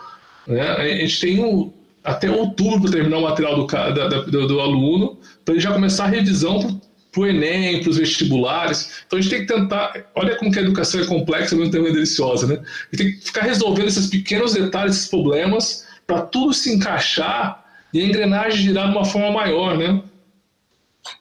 [0.47, 0.62] né?
[0.62, 1.71] A gente tem um,
[2.03, 6.06] até outubro para terminar o material do, da, do, do aluno, para ele já começar
[6.06, 9.03] a revisão para o Enem, para os vestibulares.
[9.06, 10.12] Então a gente tem que tentar.
[10.15, 12.56] Olha como que a educação é complexa, mas também é deliciosa, né?
[12.56, 17.63] A gente tem que ficar resolvendo esses pequenos detalhes, esses problemas, para tudo se encaixar
[17.93, 20.01] e a engrenagem girar de uma forma maior, né?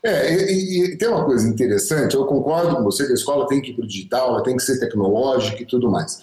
[0.03, 3.61] É, e, e, tem uma coisa interessante, eu concordo com você que a escola tem
[3.61, 6.21] que ir para o digital, ela tem que ser tecnológica e tudo mais.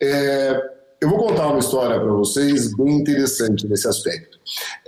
[0.00, 0.70] É,
[1.04, 4.38] eu vou contar uma história para vocês bem interessante nesse aspecto.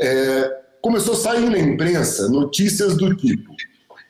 [0.00, 3.52] É, começou a sair na imprensa notícias do tipo: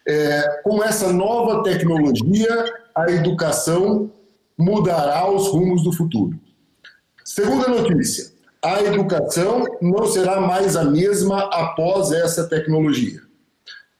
[0.07, 2.64] é, com essa nova tecnologia,
[2.95, 4.12] a educação
[4.57, 6.38] mudará os rumos do futuro.
[7.25, 8.31] Segunda notícia:
[8.62, 13.21] a educação não será mais a mesma após essa tecnologia.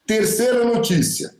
[0.05, 1.35] Terceira notícia: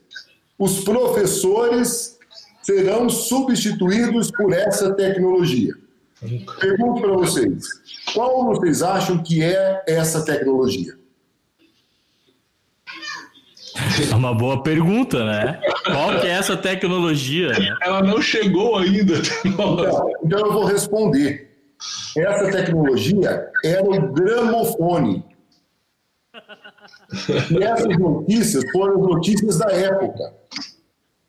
[0.59, 2.17] os professores
[2.61, 5.86] serão substituídos por essa tecnologia.
[6.59, 7.63] Pergunto para vocês:
[8.13, 10.97] qual vocês acham que é essa tecnologia?
[14.11, 15.61] É uma boa pergunta, né?
[15.85, 17.49] Qual que é essa tecnologia?
[17.49, 17.77] Né?
[17.83, 19.13] Ela não chegou ainda.
[19.45, 19.77] Então,
[20.23, 21.55] então eu vou responder.
[22.17, 25.23] Essa tecnologia era o gramofone.
[27.51, 30.33] E essas notícias foram notícias da época.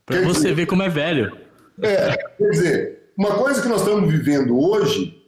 [0.06, 1.36] Para você dizer, ver como é velho.
[1.82, 5.20] É, quer dizer, uma coisa que nós estamos vivendo hoje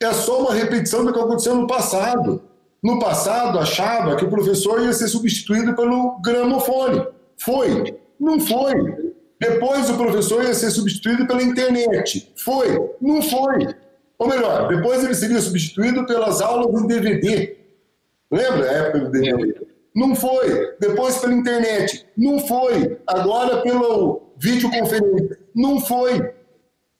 [0.00, 2.42] é só uma repetição do que aconteceu no passado.
[2.82, 7.06] No passado, achava que o professor ia ser substituído pelo gramofone.
[7.38, 7.96] Foi.
[8.18, 8.74] Não foi.
[9.40, 12.32] Depois, o professor ia ser substituído pela internet.
[12.36, 12.68] Foi.
[13.00, 13.74] Não foi.
[14.18, 17.56] Ou melhor, depois ele seria substituído pelas aulas em DVD.
[18.28, 19.66] Lembra a época do DVD?
[19.94, 20.74] Não foi.
[20.80, 22.06] Depois pela internet.
[22.16, 22.98] Não foi.
[23.06, 25.38] Agora pelo videoconferência.
[25.54, 26.34] Não foi.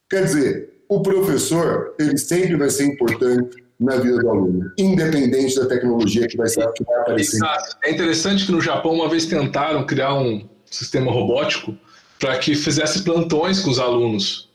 [0.08, 5.66] Quer dizer, o professor ele sempre vai ser importante na vida do aluno, independente da
[5.66, 7.40] tecnologia que vai, ser, que vai aparecer.
[7.84, 11.76] É interessante que no Japão uma vez tentaram criar um sistema robótico
[12.18, 14.48] para que fizesse plantões com os alunos,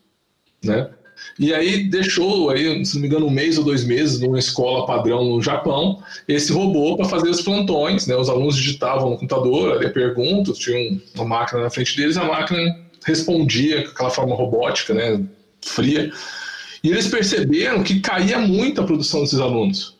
[0.63, 0.89] né?
[1.37, 4.87] E aí deixou, aí, se não me engano, um mês ou dois meses numa escola
[4.87, 8.15] padrão no Japão, esse robô para fazer os plantões, né?
[8.15, 12.75] Os alunos digitavam no computador, ali perguntas, tinha uma máquina na frente deles, a máquina
[13.05, 15.23] respondia com aquela forma robótica, né?
[15.63, 16.11] Fria.
[16.83, 19.95] E eles perceberam que caía muito a produção desses alunos.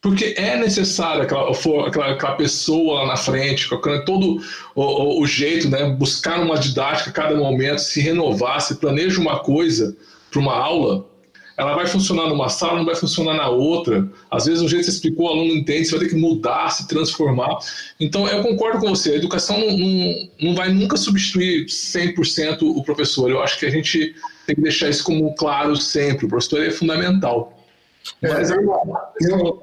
[0.00, 3.68] Porque é necessário aquela, aquela, aquela pessoa lá na frente,
[4.04, 4.40] todo
[4.74, 5.88] o, o, o, jeito, né?
[5.90, 9.96] buscar uma didática a cada momento, se renovar, se planeja uma coisa
[10.30, 11.06] para uma aula,
[11.56, 14.06] ela vai funcionar numa sala, não vai funcionar na outra.
[14.30, 16.68] Às vezes, o jeito que você explicou, o aluno entende, você vai ter que mudar,
[16.70, 17.58] se transformar.
[17.98, 22.82] Então, eu concordo com você, a educação não, não, não vai nunca substituir 100% o
[22.82, 23.30] professor.
[23.30, 24.14] Eu acho que a gente
[24.46, 26.26] tem que deixar isso como claro sempre.
[26.26, 27.56] O professor é fundamental.
[28.22, 28.62] É, Mas, eu,
[29.20, 29.62] eu,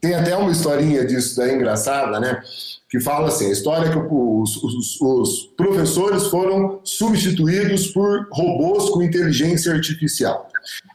[0.00, 2.42] tem até uma historinha disso daí engraçada, né?
[2.88, 9.02] Que fala assim: a história que os, os, os, professores foram substituídos por robôs com
[9.02, 10.50] inteligência artificial.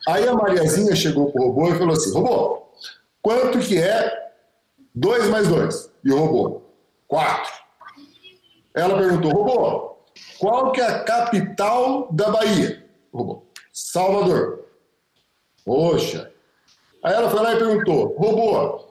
[0.07, 2.67] Aí a Mariazinha chegou pro robô e falou assim: robô,
[3.21, 4.31] quanto que é
[4.95, 5.91] 2 mais 2?
[6.03, 6.61] E o robô:
[7.07, 7.53] 4.
[8.73, 9.97] Ela perguntou: robô,
[10.39, 12.85] qual que é a capital da Bahia?
[13.11, 14.65] O robô: Salvador.
[15.65, 16.31] Poxa.
[17.03, 18.85] Aí ela foi lá e perguntou: robô,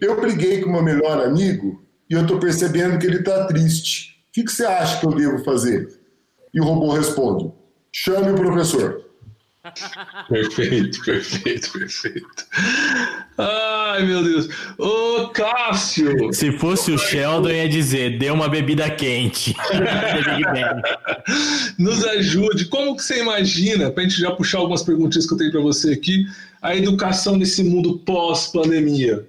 [0.00, 4.24] eu briguei com meu melhor amigo e eu estou percebendo que ele está triste.
[4.28, 6.00] O que, que você acha que eu devo fazer?
[6.52, 7.52] E o robô responde:
[7.92, 9.07] chame o professor.
[10.28, 12.46] Perfeito, perfeito, perfeito.
[13.36, 14.48] Ai, meu Deus.
[14.78, 16.32] Ô, Cássio!
[16.32, 19.56] Se fosse o Sheldon, ia dizer: dê uma bebida quente.
[21.78, 22.66] Nos ajude.
[22.66, 25.60] Como que você imagina, para a gente já puxar algumas perguntinhas que eu tenho para
[25.60, 26.24] você aqui,
[26.62, 29.26] a educação nesse mundo pós-pandemia?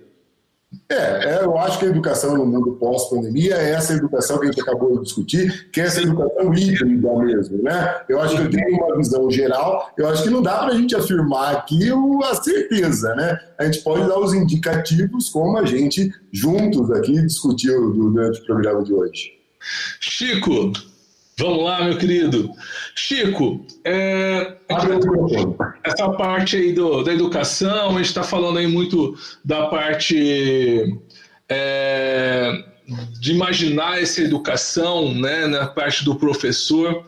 [0.88, 4.52] É, é, eu acho que a educação no mundo pós-pandemia é essa educação que a
[4.52, 8.02] gente acabou de discutir, que é essa educação híbrida mesmo, né?
[8.08, 10.78] Eu acho que eu tenho uma visão geral, eu acho que não dá para a
[10.78, 11.90] gente afirmar aqui
[12.24, 13.40] a certeza, né?
[13.58, 18.84] A gente pode dar os indicativos como a gente juntos aqui discutiu durante o programa
[18.84, 19.32] de hoje.
[20.00, 20.72] Chico,
[21.40, 22.52] Vamos lá, meu querido.
[22.94, 24.58] Chico, é,
[25.86, 30.94] essa parte aí do, da educação, a gente está falando aí muito da parte
[31.48, 32.64] é,
[33.22, 37.06] de imaginar essa educação, né, na parte do professor,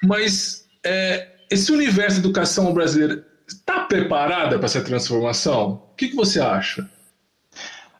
[0.00, 5.82] mas é, esse universo de educação brasileira está preparada para essa transformação?
[5.92, 6.88] O que, que você acha?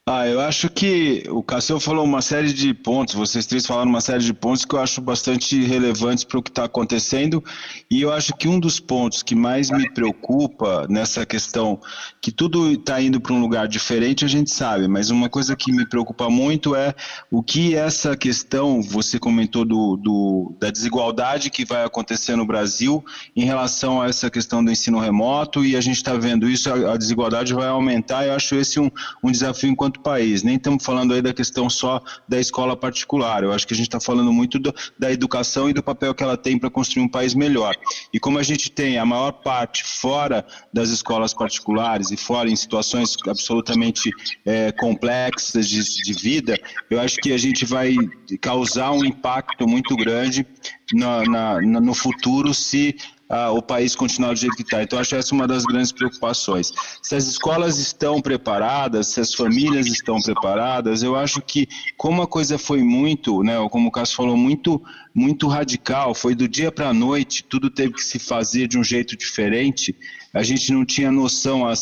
[0.05, 4.01] Ah, eu acho que o Cassio falou uma série de pontos, vocês três falaram uma
[4.01, 7.41] série de pontos que eu acho bastante relevantes para o que está acontecendo,
[7.89, 11.81] e eu acho que um dos pontos que mais me preocupa nessa questão,
[12.21, 15.71] que tudo está indo para um lugar diferente, a gente sabe, mas uma coisa que
[15.71, 16.97] me preocupa muito é
[17.31, 23.05] o que essa questão, você comentou do, do da desigualdade que vai acontecer no Brasil
[23.37, 26.95] em relação a essa questão do ensino remoto, e a gente está vendo isso, a,
[26.95, 28.91] a desigualdade vai aumentar, eu acho esse um,
[29.23, 30.43] um desafio enquanto enquanto país.
[30.43, 33.43] Nem estamos falando aí da questão só da escola particular.
[33.43, 36.23] Eu acho que a gente está falando muito do, da educação e do papel que
[36.23, 37.75] ela tem para construir um país melhor.
[38.13, 42.57] E como a gente tem a maior parte fora das escolas particulares e fora em
[42.57, 44.11] situações absolutamente
[44.45, 46.59] é, complexas de, de vida,
[46.91, 47.95] eu acho que a gente vai
[48.41, 50.47] causar um impacto muito grande
[50.93, 52.97] na, na, no futuro se
[53.33, 54.83] ah, o país continuar do jeito que está.
[54.83, 56.71] Então, acho essa uma das grandes preocupações.
[57.03, 61.67] Se as escolas estão preparadas, se as famílias estão preparadas, eu acho que,
[61.97, 64.83] como a coisa foi muito, né, como o Cássio falou, muito,
[65.15, 68.85] muito radical, foi do dia para a noite, tudo teve que se fazer de um
[68.85, 69.97] jeito diferente.
[70.35, 71.73] A gente não tinha noção há,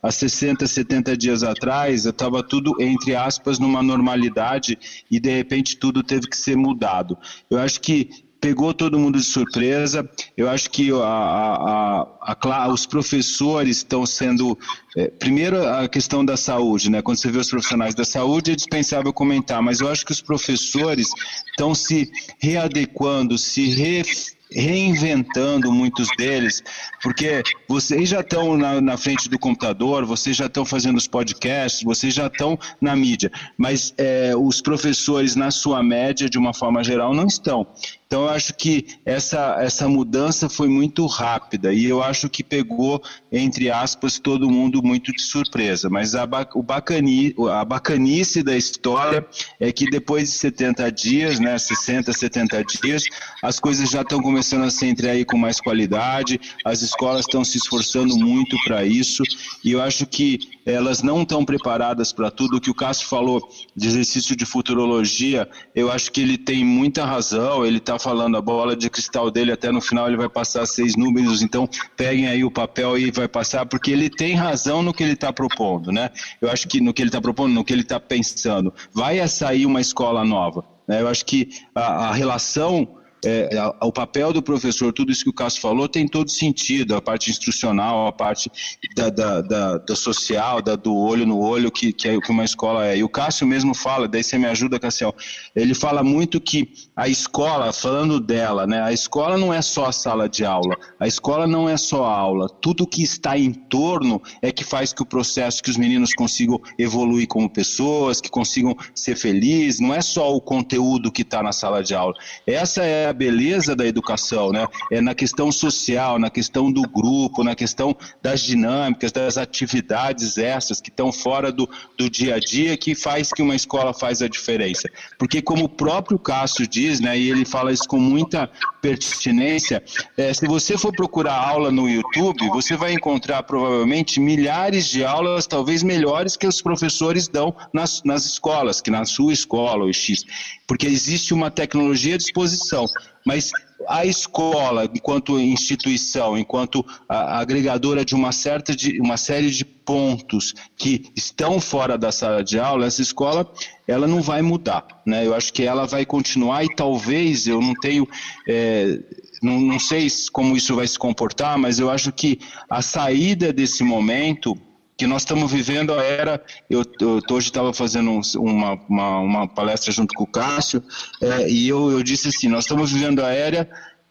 [0.00, 4.78] há 60, 70 dias atrás, estava tudo, entre aspas, numa normalidade
[5.10, 7.18] e de repente tudo teve que ser mudado.
[7.50, 10.08] Eu acho que pegou todo mundo de surpresa.
[10.36, 14.58] Eu acho que a, a, a, os professores estão sendo.
[14.96, 17.02] É, primeiro, a questão da saúde, né?
[17.02, 20.20] Quando você vê os profissionais da saúde, é dispensável comentar, mas eu acho que os
[20.20, 21.08] professores
[21.50, 24.02] estão se readequando, se re
[24.50, 26.62] reinventando muitos deles,
[27.02, 31.82] porque vocês já estão na, na, frente do computador, vocês já estão fazendo os podcasts,
[31.82, 36.82] vocês já estão na mídia, mas é, os professores, na sua média, de uma forma
[36.82, 37.66] geral, não estão.
[38.08, 43.02] Então, eu acho que essa, essa mudança foi muito rápida e eu acho que pegou,
[43.30, 45.90] entre aspas, todo mundo muito de surpresa.
[45.90, 49.26] Mas a, o bacani, a bacanice da história
[49.60, 53.02] é que depois de 70 dias, né, 60, 70 dias,
[53.42, 57.58] as coisas já estão começando a se entregar com mais qualidade, as escolas estão se
[57.58, 59.22] esforçando muito para isso
[59.62, 60.38] e eu acho que
[60.72, 62.56] elas não estão preparadas para tudo.
[62.56, 67.04] O que o Cássio falou de exercício de futurologia, eu acho que ele tem muita
[67.04, 70.66] razão, ele está falando, a bola de cristal dele até no final ele vai passar
[70.66, 74.92] seis números, então peguem aí o papel e vai passar, porque ele tem razão no
[74.92, 76.10] que ele está propondo, né?
[76.40, 78.72] Eu acho que no que ele está propondo, no que ele está pensando.
[78.92, 80.64] Vai sair uma escola nova.
[80.86, 81.02] Né?
[81.02, 83.48] Eu acho que a, a relação é,
[83.80, 87.30] o papel do professor, tudo isso que o Cássio falou, tem todo sentido, a parte
[87.30, 88.50] instrucional, a parte
[88.94, 92.44] da, da, da, da social, da, do olho no olho, que, que, é, que uma
[92.44, 92.98] escola é.
[92.98, 95.14] E o Cássio mesmo fala, daí você me ajuda, Cássio,
[95.54, 99.92] ele fala muito que a escola, falando dela, né, a escola não é só a
[99.92, 104.22] sala de aula, a escola não é só a aula, tudo que está em torno
[104.42, 108.76] é que faz que o processo, que os meninos consigam evoluir como pessoas, que consigam
[108.94, 112.14] ser felizes, não é só o conteúdo que está na sala de aula.
[112.46, 114.66] Essa é a beleza da educação, né?
[114.90, 120.80] É na questão social, na questão do grupo, na questão das dinâmicas, das atividades essas
[120.80, 124.28] que estão fora do, do dia a dia que faz que uma escola faz a
[124.28, 124.88] diferença.
[125.18, 128.50] Porque como o próprio Cássio diz, né, e ele fala isso com muita
[128.80, 129.82] pertinência,
[130.16, 135.46] é, se você for procurar aula no YouTube, você vai encontrar provavelmente milhares de aulas,
[135.46, 140.24] talvez melhores que os professores dão nas, nas escolas, que na sua escola, o X,
[140.66, 142.84] porque existe uma tecnologia à disposição.
[143.24, 143.50] Mas
[143.88, 151.10] a escola, enquanto instituição, enquanto agregadora de uma certa de uma série de pontos que
[151.16, 153.50] estão fora da sala de aula, essa escola
[153.86, 155.26] ela não vai mudar, né?
[155.26, 158.06] Eu acho que ela vai continuar e talvez eu não tenho
[158.46, 158.98] é,
[159.42, 162.38] não, não sei como isso vai se comportar, mas eu acho que
[162.68, 164.58] a saída desse momento
[164.98, 166.44] que nós estamos vivendo a era.
[166.68, 170.82] Eu, eu hoje estava fazendo um, uma, uma, uma, palestra junto com o Cássio
[171.22, 173.70] é, e eu, eu disse assim: nós estamos vivendo a era.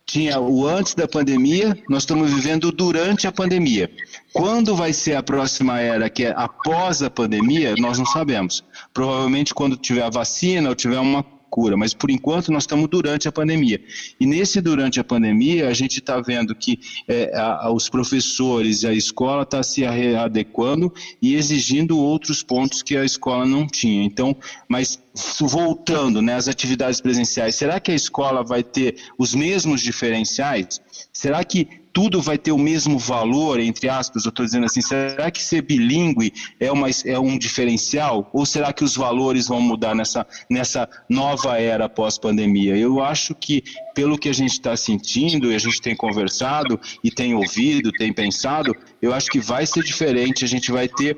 [0.10, 3.92] Tinha o antes da pandemia, nós estamos vivendo durante a pandemia.
[4.32, 8.64] Quando vai ser a próxima era, que é após a pandemia, nós não sabemos.
[8.94, 13.28] Provavelmente quando tiver a vacina ou tiver uma cura, mas por enquanto nós estamos durante
[13.28, 13.82] a pandemia.
[14.20, 18.88] E nesse durante a pandemia, a gente está vendo que é, a, os professores e
[18.88, 24.04] a escola está se adequando e exigindo outros pontos que a escola não tinha.
[24.04, 24.36] Então,
[24.68, 25.00] mas
[25.39, 30.82] voltando né, às atividades presenciais, será que a escola vai ter os mesmos diferenciais?
[31.12, 31.68] Será que
[31.98, 35.64] tudo vai ter o mesmo valor, entre aspas, eu estou dizendo assim, será que ser
[35.64, 38.30] bilíngue é, é um diferencial?
[38.32, 42.78] Ou será que os valores vão mudar nessa, nessa nova era pós-pandemia?
[42.78, 43.64] Eu acho que,
[43.95, 48.14] pelo que a gente está sentindo, e a gente tem conversado, e tem ouvido, tem
[48.14, 51.18] pensado, eu acho que vai ser diferente, a gente vai ter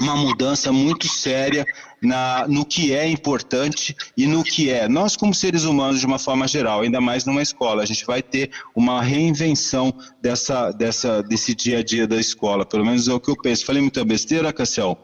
[0.00, 1.66] uma mudança muito séria
[2.04, 4.88] na, no que é importante e no que é.
[4.88, 8.22] Nós, como seres humanos, de uma forma geral, ainda mais numa escola, a gente vai
[8.22, 12.64] ter uma reinvenção dessa, dessa, desse dia a dia da escola.
[12.64, 13.64] Pelo menos é o que eu penso.
[13.64, 14.98] Falei muita besteira, Cassiel?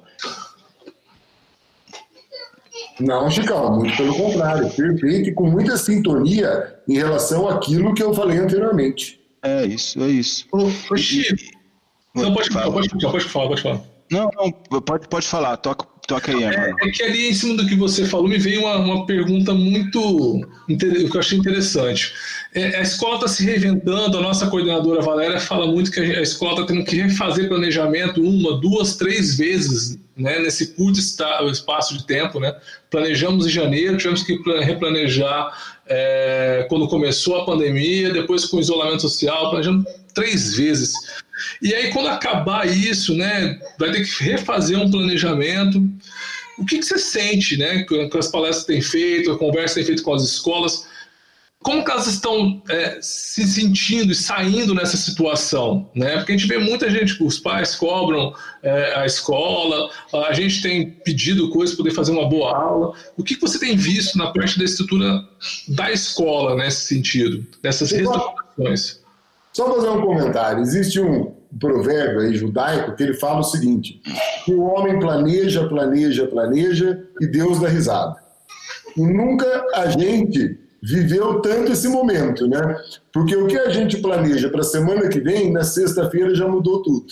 [3.01, 4.69] Não, Chicão, muito pelo contrário.
[4.71, 9.19] Perfeito e com muita sintonia em relação àquilo que eu falei anteriormente.
[9.43, 10.47] É isso, é isso.
[10.53, 11.43] Ô, Chico,
[12.15, 13.81] não, pode, falar, pode, pode falar, pode falar.
[14.11, 17.67] Não, não, pode, pode falar, toca, toca aí, é, é, que ali em cima do
[17.67, 22.13] que você falou me veio uma, uma pergunta muito que eu achei interessante.
[22.53, 26.53] É, a escola está se reinventando, a nossa coordenadora Valéria fala muito que a, escola
[26.53, 32.41] está tendo que refazer planejamento uma, duas, três vezes né, nesse curto espaço de tempo.
[32.41, 32.53] Né?
[32.91, 39.03] Planejamos em janeiro, tivemos que replanejar é, quando começou a pandemia, depois com o isolamento
[39.03, 40.93] social, planejamos três vezes.
[41.61, 45.83] E aí, quando acabar isso, né, vai ter que refazer um planejamento.
[46.59, 50.03] O que, que você sente, né, que as palestras têm feito, a conversa tem feito
[50.03, 50.89] com as escolas?
[51.63, 55.91] Como que elas estão é, se sentindo e saindo nessa situação?
[55.95, 56.17] Né?
[56.17, 58.33] Porque a gente vê muita gente, os pais cobram
[58.63, 59.91] é, a escola,
[60.27, 62.95] a gente tem pedido coisas para poder fazer uma boa aula.
[63.15, 65.23] O que, que você tem visto na parte da estrutura
[65.69, 69.00] da escola nesse sentido, dessas reestruturações?
[69.61, 70.63] Só fazer um comentário.
[70.63, 74.01] Existe um provérbio aí judaico que ele fala o seguinte:
[74.49, 78.17] o homem planeja, planeja, planeja e Deus dá risada.
[78.97, 82.75] E nunca a gente viveu tanto esse momento, né?
[83.13, 86.83] Porque o que a gente planeja para a semana que vem, na sexta-feira já mudou
[86.83, 87.05] tudo.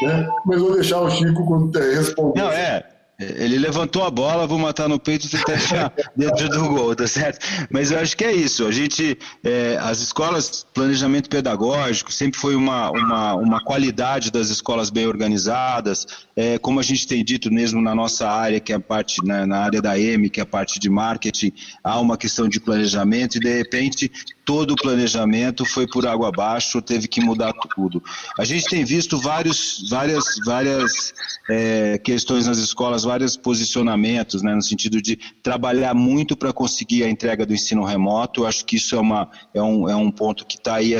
[0.00, 0.26] Né?
[0.46, 2.40] Mas vou deixar o Chico responder.
[2.40, 2.82] Não, é.
[3.18, 7.04] Ele levantou a bola, vou matar no peito e tentar enfiar dentro do gol, tá
[7.08, 7.44] certo?
[7.68, 8.64] Mas eu acho que é isso.
[8.64, 14.88] A gente, é, as escolas, planejamento pedagógico, sempre foi uma, uma, uma qualidade das escolas
[14.88, 16.06] bem organizadas.
[16.36, 19.44] É, como a gente tem dito mesmo na nossa área, que é a parte, né,
[19.44, 21.52] na área da M, que é a parte de marketing,
[21.82, 24.12] há uma questão de planejamento e de repente
[24.48, 28.02] todo o planejamento foi por água abaixo, teve que mudar tudo.
[28.38, 31.12] A gente tem visto vários, várias, várias
[31.50, 37.10] é, questões nas escolas, vários posicionamentos, né, no sentido de trabalhar muito para conseguir a
[37.10, 38.40] entrega do ensino remoto.
[38.40, 40.94] Eu acho que isso é, uma, é, um, é um ponto que está aí.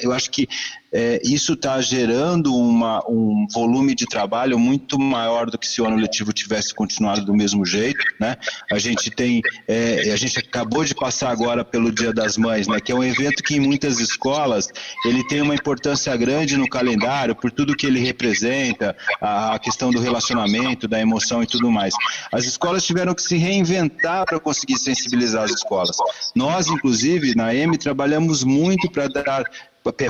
[0.00, 0.48] Eu acho que
[0.96, 5.86] é, isso está gerando uma, um volume de trabalho muito maior do que se o
[5.86, 8.34] ano letivo tivesse continuado do mesmo jeito, né?
[8.72, 12.80] A gente tem, é, a gente acabou de passar agora pelo Dia das Mães, né?
[12.80, 14.70] Que é um evento que em muitas escolas
[15.04, 19.90] ele tem uma importância grande no calendário por tudo que ele representa, a, a questão
[19.90, 21.92] do relacionamento, da emoção e tudo mais.
[22.32, 25.98] As escolas tiveram que se reinventar para conseguir sensibilizar as escolas.
[26.34, 29.44] Nós, inclusive, na M, trabalhamos muito para dar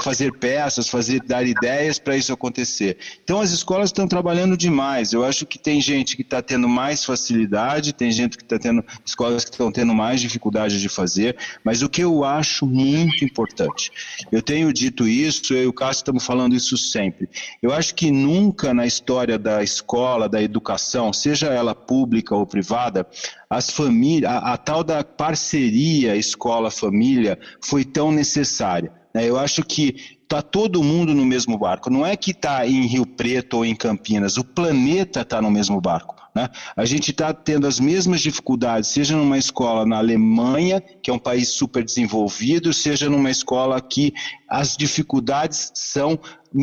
[0.01, 2.97] fazer peças, fazer dar ideias para isso acontecer.
[3.23, 5.13] Então as escolas estão trabalhando demais.
[5.13, 8.85] Eu acho que tem gente que está tendo mais facilidade, tem gente que está tendo
[9.05, 11.37] escolas que estão tendo mais dificuldade de fazer.
[11.65, 13.91] Mas o que eu acho muito importante,
[14.31, 17.29] eu tenho dito isso, eu e o Cássio estamos falando isso sempre.
[17.63, 23.07] Eu acho que nunca na história da escola, da educação, seja ela pública ou privada,
[23.49, 28.93] as famílias, a, a tal da parceria escola-família foi tão necessária.
[29.17, 29.27] Né?
[29.27, 31.89] Eu acho que está todo mundo no mesmo barco.
[31.89, 35.81] Não é que está em Rio Preto ou em Campinas, o planeta está no mesmo
[35.81, 36.15] barco.
[36.35, 36.51] Né?
[36.77, 41.19] A gente está tendo as mesmas dificuldades, seja numa escola na Alemanha, que é um
[41.19, 44.13] país super desenvolvido, seja numa escola que
[44.47, 46.19] as dificuldades são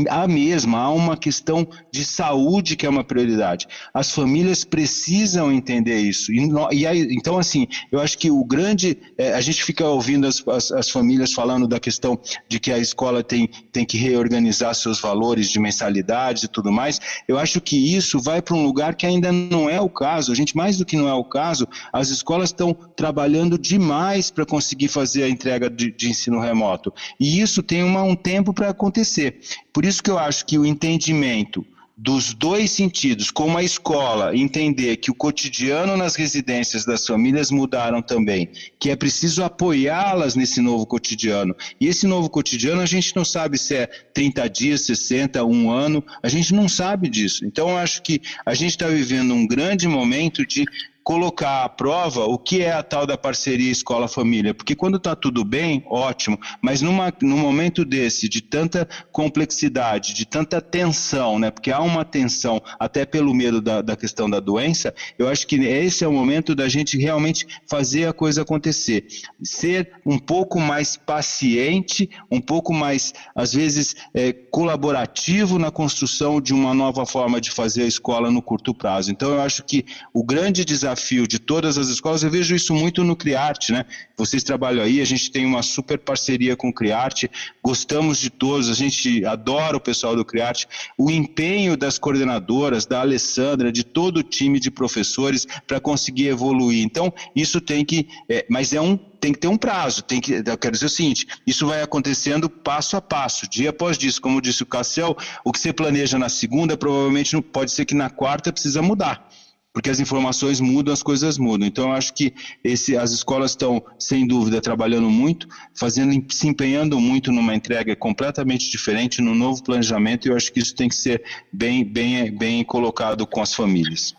[0.10, 3.68] a mesma, há uma questão de saúde que é uma prioridade.
[3.94, 6.32] As famílias precisam entender isso.
[6.32, 8.98] E, e aí, então, assim, eu acho que o grande.
[9.18, 12.78] É, a gente fica ouvindo as, as, as, famílias falando da questão de que a
[12.78, 17.00] escola tem, tem que reorganizar seus valores de mensalidades e tudo mais.
[17.28, 20.32] Eu acho que isso vai para um lugar que ainda não é o caso.
[20.32, 24.46] A gente, mais do que não é o caso, as escolas estão trabalhando demais para
[24.46, 26.94] conseguir fazer a entrega de, de ensino remoto.
[27.20, 29.40] E isso tem uma, um tempo para acontecer.
[29.74, 31.66] Por isso que eu acho que o entendimento
[31.96, 38.02] dos dois sentidos, como a escola entender que o cotidiano nas residências das famílias mudaram
[38.02, 41.56] também, que é preciso apoiá-las nesse novo cotidiano.
[41.80, 46.04] E esse novo cotidiano a gente não sabe se é 30 dias, 60, um ano,
[46.22, 47.46] a gente não sabe disso.
[47.46, 50.66] Então eu acho que a gente está vivendo um grande momento de
[51.04, 55.44] colocar à prova o que é a tal da parceria escola-família, porque quando está tudo
[55.44, 61.72] bem, ótimo, mas numa, num momento desse, de tanta complexidade, de tanta tensão, né, porque
[61.72, 66.04] há uma tensão até pelo medo da, da questão da doença, eu acho que esse
[66.04, 69.06] é o momento da gente realmente fazer a coisa acontecer,
[69.44, 76.54] ser um pouco mais paciente, um pouco mais, às vezes, é, colaborativo na construção de
[76.54, 79.12] uma nova forma de fazer a escola no curto prazo.
[79.12, 82.74] Então, eu acho que o grande desafio desafio de todas as escolas, eu vejo isso
[82.74, 83.86] muito no Criarte, né?
[84.18, 87.30] Vocês trabalham aí, a gente tem uma super parceria com o Criarte,
[87.64, 90.68] gostamos de todos, a gente adora o pessoal do Criarte,
[90.98, 96.84] o empenho das coordenadoras, da Alessandra, de todo o time de professores para conseguir evoluir.
[96.84, 100.34] Então, isso tem que, é, mas é um tem que ter um prazo, tem que,
[100.34, 104.42] eu quero dizer o seguinte, isso vai acontecendo passo a passo, dia após dia, como
[104.42, 105.16] disse o Cassel,
[105.46, 109.26] o que você planeja na segunda, provavelmente pode ser que na quarta precisa mudar
[109.74, 111.68] porque as informações mudam, as coisas mudam.
[111.68, 112.32] Então, eu acho que
[112.64, 118.70] esse, as escolas estão, sem dúvida, trabalhando muito, fazendo, se empenhando muito numa entrega completamente
[118.70, 122.64] diferente, num novo planejamento, e eu acho que isso tem que ser bem, bem, bem
[122.64, 124.14] colocado com as famílias.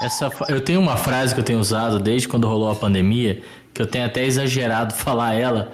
[0.00, 3.42] Essa, eu tenho uma frase que eu tenho usado desde quando rolou a pandemia,
[3.74, 5.72] que eu tenho até exagerado falar ela,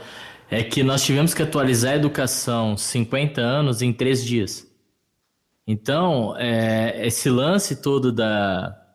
[0.50, 4.66] é que nós tivemos que atualizar a educação 50 anos em três dias.
[5.66, 8.85] Então, é, esse lance todo da,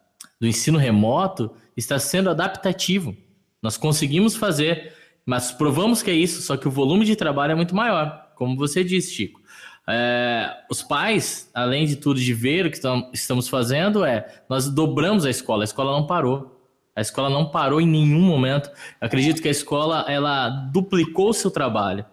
[0.42, 3.16] do ensino remoto está sendo adaptativo.
[3.62, 4.92] Nós conseguimos fazer,
[5.24, 8.58] mas provamos que é isso, só que o volume de trabalho é muito maior, como
[8.58, 9.40] você disse, Chico.
[9.88, 12.80] É, os pais, além de tudo de ver o que
[13.14, 16.58] estamos fazendo, é nós dobramos a escola, a escola não parou.
[16.96, 18.70] A escola não parou em nenhum momento.
[19.00, 22.06] Eu acredito que a escola ela duplicou o seu trabalho.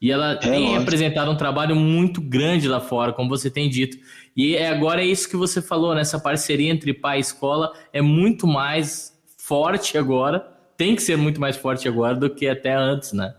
[0.00, 0.82] E ela é, tem lógico.
[0.82, 3.96] apresentado um trabalho muito grande lá fora, como você tem dito.
[4.38, 6.22] E é, agora é isso que você falou, nessa né?
[6.22, 11.56] parceria entre pai e escola é muito mais forte agora, tem que ser muito mais
[11.56, 13.34] forte agora do que até antes, né?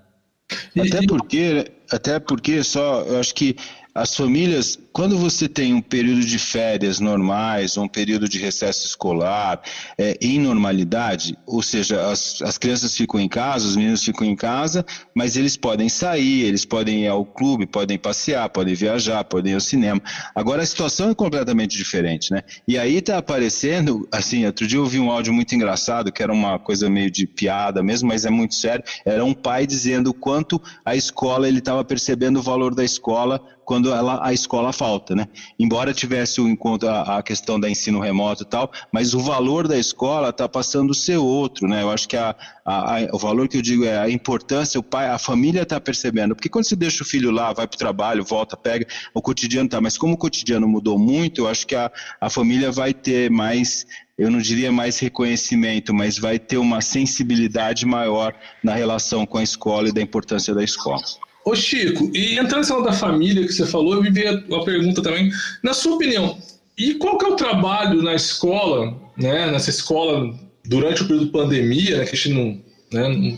[0.77, 3.55] Até porque, até porque só, eu acho que
[3.99, 9.61] as famílias, quando você tem um período de férias normais, um período de recesso escolar,
[9.97, 14.37] é, em normalidade, ou seja, as, as crianças ficam em casa, os meninos ficam em
[14.37, 19.51] casa, mas eles podem sair, eles podem ir ao clube, podem passear, podem viajar, podem
[19.51, 20.01] ir ao cinema.
[20.33, 22.41] Agora a situação é completamente diferente, né?
[22.65, 26.31] E aí está aparecendo, assim, outro dia eu ouvi um áudio muito engraçado, que era
[26.31, 28.83] uma coisa meio de piada mesmo, mas é muito sério.
[29.03, 33.41] Era um pai dizendo o quanto a escola, ele estava percebendo o valor da escola
[33.69, 35.27] quando ela, a escola falta, né?
[35.59, 39.67] Embora tivesse o encontro, a, a questão da ensino remoto e tal, mas o valor
[39.67, 41.83] da escola está passando a ser outro, né?
[41.83, 44.81] Eu acho que a, a, a, o valor que eu digo é a importância, o
[44.81, 46.35] pai, a família está percebendo.
[46.35, 49.69] Porque quando você deixa o filho lá, vai para o trabalho, volta, pega, o cotidiano
[49.69, 49.79] tá.
[49.79, 53.85] Mas como o cotidiano mudou muito, eu acho que a, a família vai ter mais
[54.17, 59.43] eu não diria mais reconhecimento, mas vai ter uma sensibilidade maior na relação com a
[59.43, 61.03] escola e da importância da escola.
[61.49, 65.01] Ô Chico, e entrando na da família que você falou, eu me veio uma pergunta
[65.01, 65.31] também.
[65.63, 66.37] Na sua opinião,
[66.77, 70.31] e qual que é o trabalho na escola, né, nessa escola
[70.63, 72.61] durante o período de pandemia, né, que a gente não,
[72.93, 73.37] né,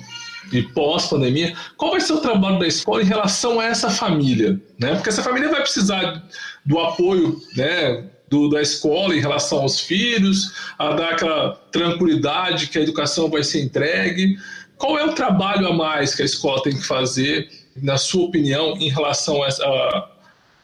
[0.51, 4.95] e pós-pandemia, qual vai ser o trabalho da escola em relação a essa família, né?
[4.95, 6.21] Porque essa família vai precisar
[6.65, 12.77] do apoio, né, do, da escola em relação aos filhos, a dar aquela tranquilidade que
[12.77, 14.37] a educação vai ser entregue.
[14.77, 18.77] Qual é o trabalho a mais que a escola tem que fazer, na sua opinião,
[18.77, 20.09] em relação a, a,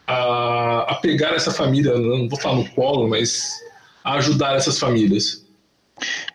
[0.08, 3.50] a, a pegar essa família, não vou falar no colo, mas
[4.04, 5.46] a ajudar essas famílias?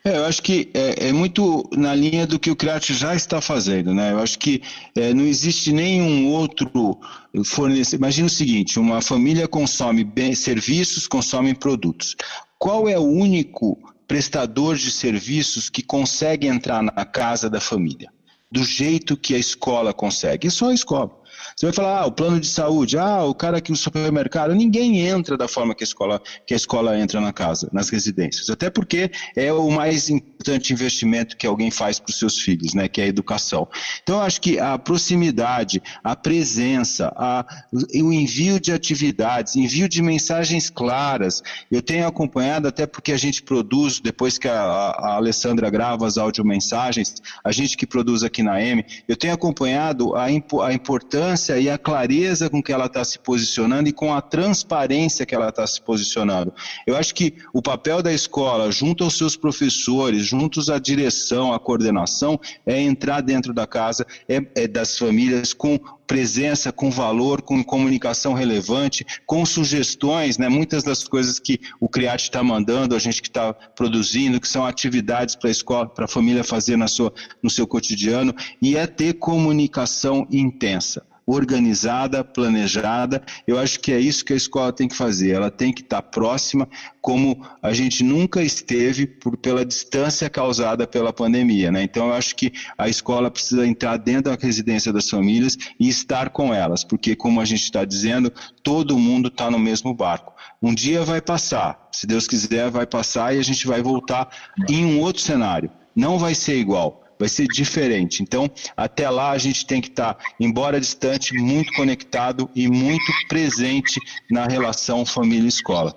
[0.04, 3.40] É, eu acho que é, é, muito na linha do que o Criarte já está
[3.40, 4.12] fazendo, né?
[4.12, 4.60] Eu acho que
[4.96, 6.98] é, não existe nenhum outro
[7.44, 8.00] fornecedor.
[8.00, 12.16] Imagina o seguinte: uma família consome bem, serviços, consome produtos.
[12.58, 18.10] Qual é o único prestador de serviços que consegue entrar na casa da família?
[18.52, 20.48] Do jeito que a escola consegue.
[20.48, 21.21] É só a escola.
[21.56, 25.00] Você vai falar, ah, o plano de saúde, ah, o cara aqui no supermercado, ninguém
[25.00, 28.50] entra da forma que a escola, que a escola entra na casa, nas residências.
[28.50, 32.88] Até porque é o mais importante investimento que alguém faz para os seus filhos, né,
[32.88, 33.68] que é a educação.
[34.02, 40.70] Então, acho que a proximidade, a presença, a, o envio de atividades, envio de mensagens
[40.70, 41.42] claras.
[41.70, 46.18] Eu tenho acompanhado, até porque a gente produz, depois que a, a Alessandra grava as
[46.18, 47.14] audiomensagens,
[47.44, 51.78] a gente que produz aqui na M, eu tenho acompanhado a, a importância e a
[51.78, 55.80] clareza com que ela está se posicionando e com a transparência que ela está se
[55.80, 56.52] posicionando.
[56.86, 61.58] Eu acho que o papel da escola, junto aos seus professores, juntos à direção, à
[61.58, 67.64] coordenação, é entrar dentro da casa, é, é das famílias com presença, com valor, com
[67.64, 70.46] comunicação relevante, com sugestões, né?
[70.46, 74.66] muitas das coisas que o CRIAT está mandando, a gente que está produzindo, que são
[74.66, 77.12] atividades para a escola, para a família fazer na sua,
[77.42, 81.02] no seu cotidiano, e é ter comunicação intensa
[81.32, 83.22] organizada, planejada.
[83.46, 85.30] Eu acho que é isso que a escola tem que fazer.
[85.30, 86.68] Ela tem que estar próxima,
[87.00, 91.72] como a gente nunca esteve por, pela distância causada pela pandemia.
[91.72, 91.82] Né?
[91.82, 96.30] Então, eu acho que a escola precisa entrar dentro da residência das famílias e estar
[96.30, 100.32] com elas, porque, como a gente está dizendo, todo mundo está no mesmo barco.
[100.62, 104.28] Um dia vai passar, se Deus quiser, vai passar e a gente vai voltar
[104.68, 105.70] em um outro cenário.
[105.94, 108.20] Não vai ser igual vai ser diferente.
[108.20, 113.12] Então, até lá a gente tem que estar, tá, embora distante, muito conectado e muito
[113.28, 115.94] presente na relação família-escola.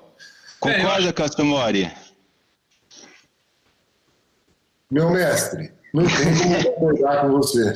[0.59, 1.91] Concorda, é, Castro Mori?
[4.91, 7.75] Meu mestre, não tem como concordar com você.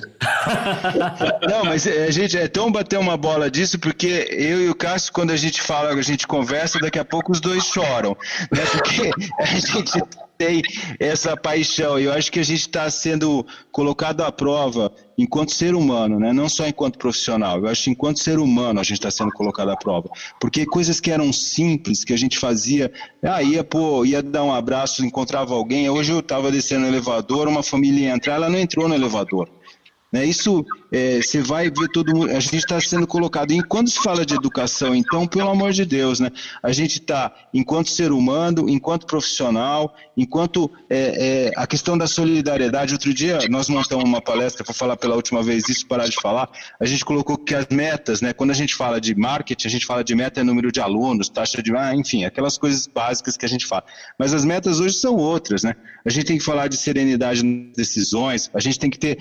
[1.49, 4.75] Não, mas a é, gente é tão bater uma bola disso, porque eu e o
[4.75, 8.15] Cássio, quando a gente fala, a gente conversa, daqui a pouco os dois choram.
[8.51, 8.63] Né?
[8.71, 9.09] Porque
[9.41, 10.03] a gente
[10.39, 10.61] tem
[10.97, 11.99] essa paixão.
[11.99, 16.31] Eu acho que a gente está sendo colocado à prova enquanto ser humano, né?
[16.31, 17.59] não só enquanto profissional.
[17.59, 20.09] Eu acho que enquanto ser humano a gente está sendo colocado à prova.
[20.39, 22.89] Porque coisas que eram simples, que a gente fazia,
[23.21, 25.89] ah, ia, pô, ia dar um abraço, encontrava alguém.
[25.89, 29.49] Hoje eu estava descendo no elevador, uma família ia entrar, ela não entrou no elevador.
[30.11, 30.25] Né?
[30.25, 32.31] Isso é, você vai ver todo mundo.
[32.31, 33.51] A gente está sendo colocado.
[33.51, 36.31] E quando se fala de educação, então, pelo amor de Deus, né?
[36.63, 42.93] A gente está, enquanto ser humano, enquanto profissional, enquanto é, é, a questão da solidariedade.
[42.93, 46.49] Outro dia nós montamos uma palestra para falar pela última vez isso, parar de falar.
[46.79, 48.33] A gente colocou que as metas, né?
[48.33, 51.29] Quando a gente fala de marketing, a gente fala de meta é número de alunos,
[51.29, 53.83] taxa de, ah, enfim, aquelas coisas básicas que a gente fala.
[54.17, 55.75] Mas as metas hoje são outras, né?
[56.05, 58.49] A gente tem que falar de serenidade nas decisões.
[58.53, 59.19] A gente tem que ter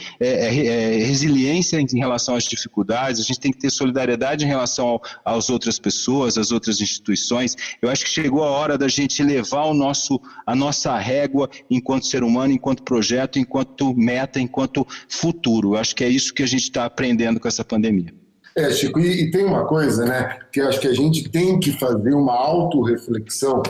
[0.78, 5.50] é, resiliência em relação às dificuldades, a gente tem que ter solidariedade em relação às
[5.50, 7.56] outras pessoas, às outras instituições.
[7.82, 12.06] Eu acho que chegou a hora da gente levar o nosso, a nossa régua enquanto
[12.06, 15.74] ser humano, enquanto projeto, enquanto meta, enquanto futuro.
[15.74, 18.14] Eu acho que é isso que a gente está aprendendo com essa pandemia.
[18.56, 21.72] É, Chico, e, e, tem uma coisa, né, que acho que a gente tem que
[21.72, 23.62] fazer uma autorreflexão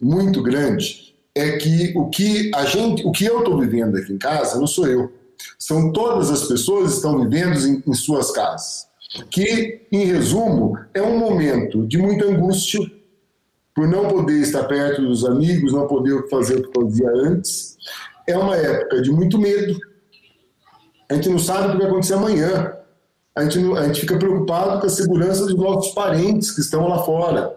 [0.00, 4.18] muito grande, é que o que a gente, o que eu estou vivendo aqui em
[4.18, 5.21] casa não sou eu.
[5.58, 8.86] São todas as pessoas que estão vivendo em, em suas casas.
[9.30, 12.80] Que, em resumo, é um momento de muita angústia
[13.74, 17.76] por não poder estar perto dos amigos, não poder fazer o que fazia antes.
[18.26, 19.78] É uma época de muito medo.
[21.10, 22.76] A gente não sabe o que vai acontecer amanhã.
[23.34, 27.02] a gente, a gente fica preocupado com a segurança dos nossos parentes que estão lá
[27.02, 27.54] fora.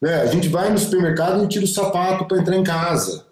[0.00, 0.20] Né?
[0.20, 3.26] A gente vai no supermercado e tira o sapato para entrar em casa.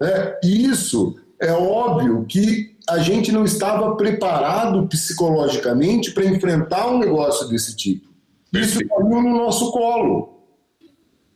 [0.00, 0.38] Né?
[0.42, 7.48] E isso é óbvio que a gente não estava preparado psicologicamente para enfrentar um negócio
[7.48, 8.08] desse tipo.
[8.52, 10.44] Isso caiu no nosso colo,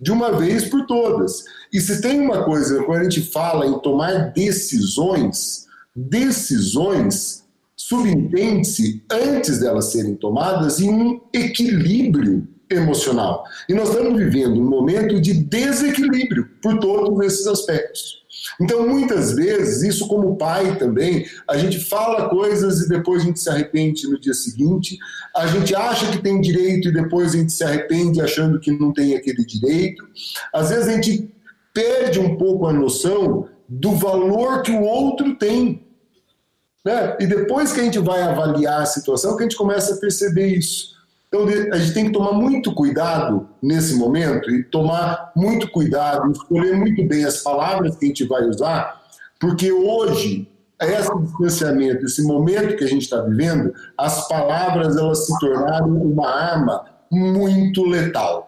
[0.00, 1.44] de uma vez por todas.
[1.72, 7.44] E se tem uma coisa, quando a gente fala em tomar decisões, decisões
[7.76, 13.44] subentende-se, antes delas serem tomadas, em um equilíbrio emocional.
[13.68, 18.22] E nós estamos vivendo um momento de desequilíbrio por todos esses aspectos.
[18.60, 23.40] Então, muitas vezes, isso como pai também, a gente fala coisas e depois a gente
[23.40, 24.98] se arrepende no dia seguinte,
[25.36, 28.92] a gente acha que tem direito e depois a gente se arrepende achando que não
[28.92, 30.04] tem aquele direito.
[30.52, 31.32] Às vezes a gente
[31.72, 35.86] perde um pouco a noção do valor que o outro tem.
[36.84, 37.16] Né?
[37.20, 40.46] E depois que a gente vai avaliar a situação, que a gente começa a perceber
[40.46, 40.97] isso.
[41.28, 46.74] Então, a gente tem que tomar muito cuidado nesse momento e tomar muito cuidado, escolher
[46.74, 49.02] muito bem as palavras que a gente vai usar,
[49.38, 50.50] porque hoje,
[50.80, 56.28] esse distanciamento, esse momento que a gente está vivendo, as palavras elas se tornaram uma
[56.28, 58.46] arma muito letal.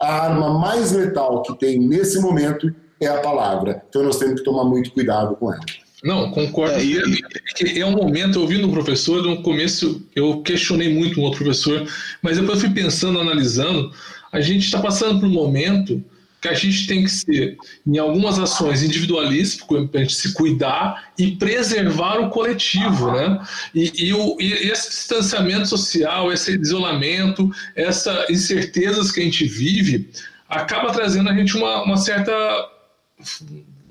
[0.00, 3.82] A arma mais letal que tem nesse momento é a palavra.
[3.88, 5.64] Então, nós temos que tomar muito cuidado com ela.
[6.02, 6.74] Não, concordo.
[6.74, 7.78] É, e...
[7.78, 11.88] é um momento, ouvindo o professor, no começo eu questionei muito um outro professor,
[12.20, 13.92] mas depois eu fui pensando, analisando,
[14.32, 16.04] a gente está passando por um momento
[16.40, 21.12] que a gente tem que ser, em algumas ações individualistas, para a gente se cuidar
[21.16, 23.40] e preservar o coletivo, né?
[23.72, 30.10] E, e, o, e esse distanciamento social, esse isolamento, essas incertezas que a gente vive,
[30.48, 32.32] acaba trazendo a gente uma, uma certa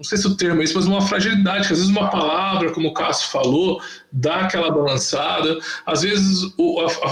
[0.02, 2.72] não sei se o termo é isso, mas uma fragilidade, que às vezes uma palavra,
[2.72, 3.80] como o Cássio falou,
[4.12, 5.60] dá aquela balançada.
[5.86, 6.52] Às vezes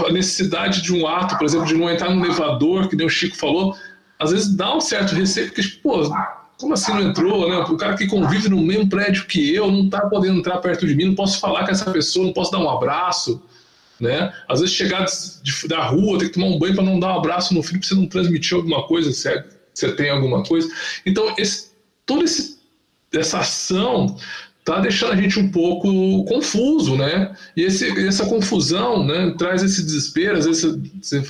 [0.07, 3.09] a, necessidade de um ato, por exemplo, de não entrar no elevador, que nem o
[3.09, 3.75] Chico falou,
[4.17, 6.11] às vezes dá um certo receio, porque, pô,
[6.59, 7.57] como assim não entrou, né?
[7.57, 10.95] O cara que convive no mesmo prédio que eu não está podendo entrar perto de
[10.95, 13.39] mim, não posso falar com essa pessoa, não posso dar um abraço,
[13.99, 14.33] né?
[14.47, 17.19] Às vezes chegar de, da rua, tem que tomar um banho para não dar um
[17.19, 20.67] abraço no filho, para você não transmitir alguma coisa, se é, você tem alguma coisa.
[21.05, 21.69] Então, esse,
[22.03, 22.58] todo esse
[23.13, 24.15] essa ação
[24.59, 27.35] está deixando a gente um pouco confuso, né?
[27.57, 30.63] E esse, essa confusão né, traz esse desespero, às vezes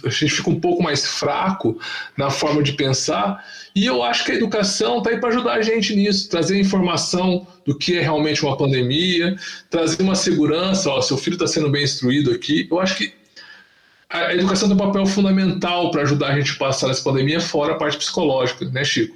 [0.04, 1.80] a gente fica um pouco mais fraco
[2.18, 3.44] na forma de pensar.
[3.74, 7.48] E eu acho que a educação está aí para ajudar a gente nisso, trazer informação
[7.66, 9.38] do que é realmente uma pandemia,
[9.70, 12.68] trazer uma segurança, ó, seu filho está sendo bem instruído aqui.
[12.70, 13.14] Eu acho que
[14.10, 17.74] a educação tem um papel fundamental para ajudar a gente a passar essa pandemia, fora
[17.74, 19.16] a parte psicológica, né, Chico?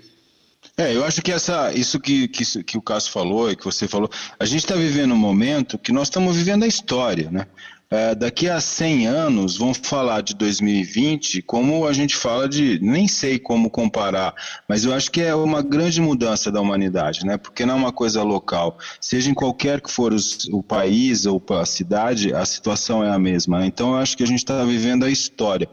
[0.75, 3.87] É, eu acho que essa, isso que, que, que o Cássio falou e que você
[3.87, 4.09] falou,
[4.39, 7.45] a gente está vivendo um momento que nós estamos vivendo a história, né?
[7.89, 13.07] É, daqui a 100 anos vão falar de 2020 como a gente fala de, nem
[13.07, 14.33] sei como comparar,
[14.67, 17.37] mas eu acho que é uma grande mudança da humanidade, né?
[17.37, 18.79] Porque não é uma coisa local.
[18.99, 23.19] Seja em qualquer que for os, o país ou a cidade, a situação é a
[23.19, 23.59] mesma.
[23.59, 23.67] Né?
[23.67, 25.69] Então eu acho que a gente está vivendo a história.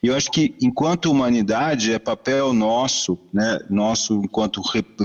[0.00, 3.58] E eu acho que enquanto humanidade é papel nosso, né?
[3.68, 4.62] Nosso enquanto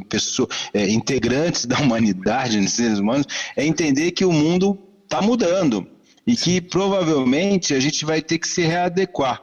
[0.07, 5.88] pessoa, é, integrantes da humanidade, seres humanos, é entender que o mundo está mudando
[6.26, 9.41] e que provavelmente a gente vai ter que se readequar.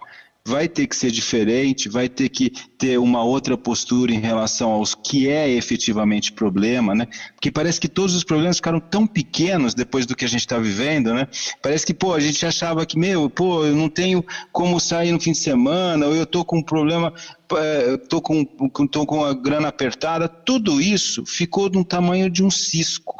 [0.48, 4.94] Vai ter que ser diferente, vai ter que ter uma outra postura em relação aos
[4.94, 7.08] que é efetivamente problema, né?
[7.34, 10.56] Porque parece que todos os problemas ficaram tão pequenos depois do que a gente está
[10.56, 11.26] vivendo, né?
[11.60, 15.18] Parece que, pô, a gente achava que, meu, pô, eu não tenho como sair no
[15.18, 17.12] fim de semana, ou eu tô com um problema,
[17.52, 18.44] é, tô com,
[18.86, 20.28] tô com a grana apertada.
[20.28, 23.16] Tudo isso ficou do tamanho de um cisco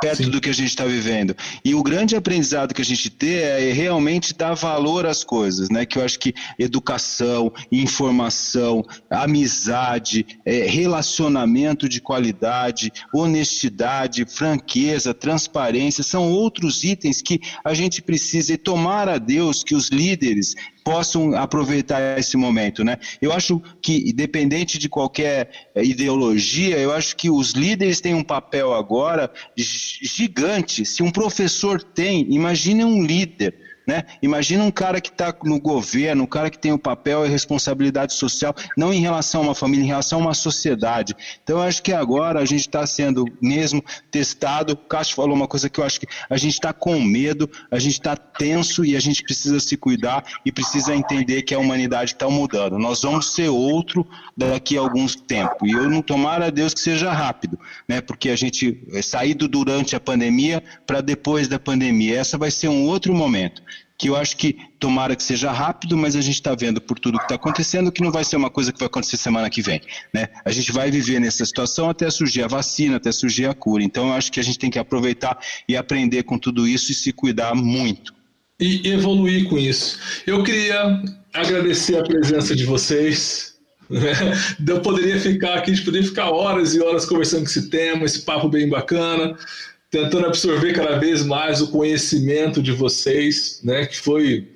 [0.00, 0.30] perto Sim.
[0.30, 1.34] do que a gente está vivendo.
[1.64, 5.84] E o grande aprendizado que a gente tem é realmente dar valor às coisas, né?
[5.84, 16.30] Que eu acho que educação, informação, amizade, é, relacionamento de qualidade, honestidade, franqueza, transparência, são
[16.30, 20.54] outros itens que a gente precisa e tomar a Deus que os líderes
[20.88, 22.96] possam aproveitar esse momento, né?
[23.20, 28.24] Eu acho que, independente de qualquer eh, ideologia, eu acho que os líderes têm um
[28.24, 30.86] papel agora gigante.
[30.86, 34.04] Se um professor tem, imagine um líder né?
[34.20, 38.12] Imagina um cara que está no governo, um cara que tem o papel e responsabilidade
[38.12, 41.16] social, não em relação a uma família, em relação a uma sociedade.
[41.42, 44.74] Então, eu acho que agora a gente está sendo mesmo testado.
[44.74, 47.78] O Cássio falou uma coisa que eu acho que a gente está com medo, a
[47.78, 52.12] gente está tenso e a gente precisa se cuidar e precisa entender que a humanidade
[52.12, 52.78] está mudando.
[52.78, 55.66] Nós vamos ser outro daqui a alguns tempos.
[55.66, 57.58] E eu não tomara a Deus que seja rápido,
[57.88, 58.02] né?
[58.02, 62.18] Porque a gente é saído durante a pandemia para depois da pandemia.
[62.18, 63.62] Essa vai ser um outro momento.
[63.98, 67.18] Que eu acho que tomara que seja rápido, mas a gente está vendo por tudo
[67.18, 69.80] que está acontecendo que não vai ser uma coisa que vai acontecer semana que vem.
[70.14, 70.28] Né?
[70.44, 73.82] A gente vai viver nessa situação até surgir a vacina, até surgir a cura.
[73.82, 75.36] Então eu acho que a gente tem que aproveitar
[75.68, 78.14] e aprender com tudo isso e se cuidar muito.
[78.60, 79.98] E evoluir com isso.
[80.24, 81.02] Eu queria
[81.34, 83.56] agradecer a presença de vocês.
[83.90, 84.12] Né?
[84.66, 88.04] Eu poderia ficar aqui, a gente poderia ficar horas e horas conversando com esse tema,
[88.04, 89.36] esse papo bem bacana
[89.90, 94.48] tentando absorver cada vez mais o conhecimento de vocês, né, que foi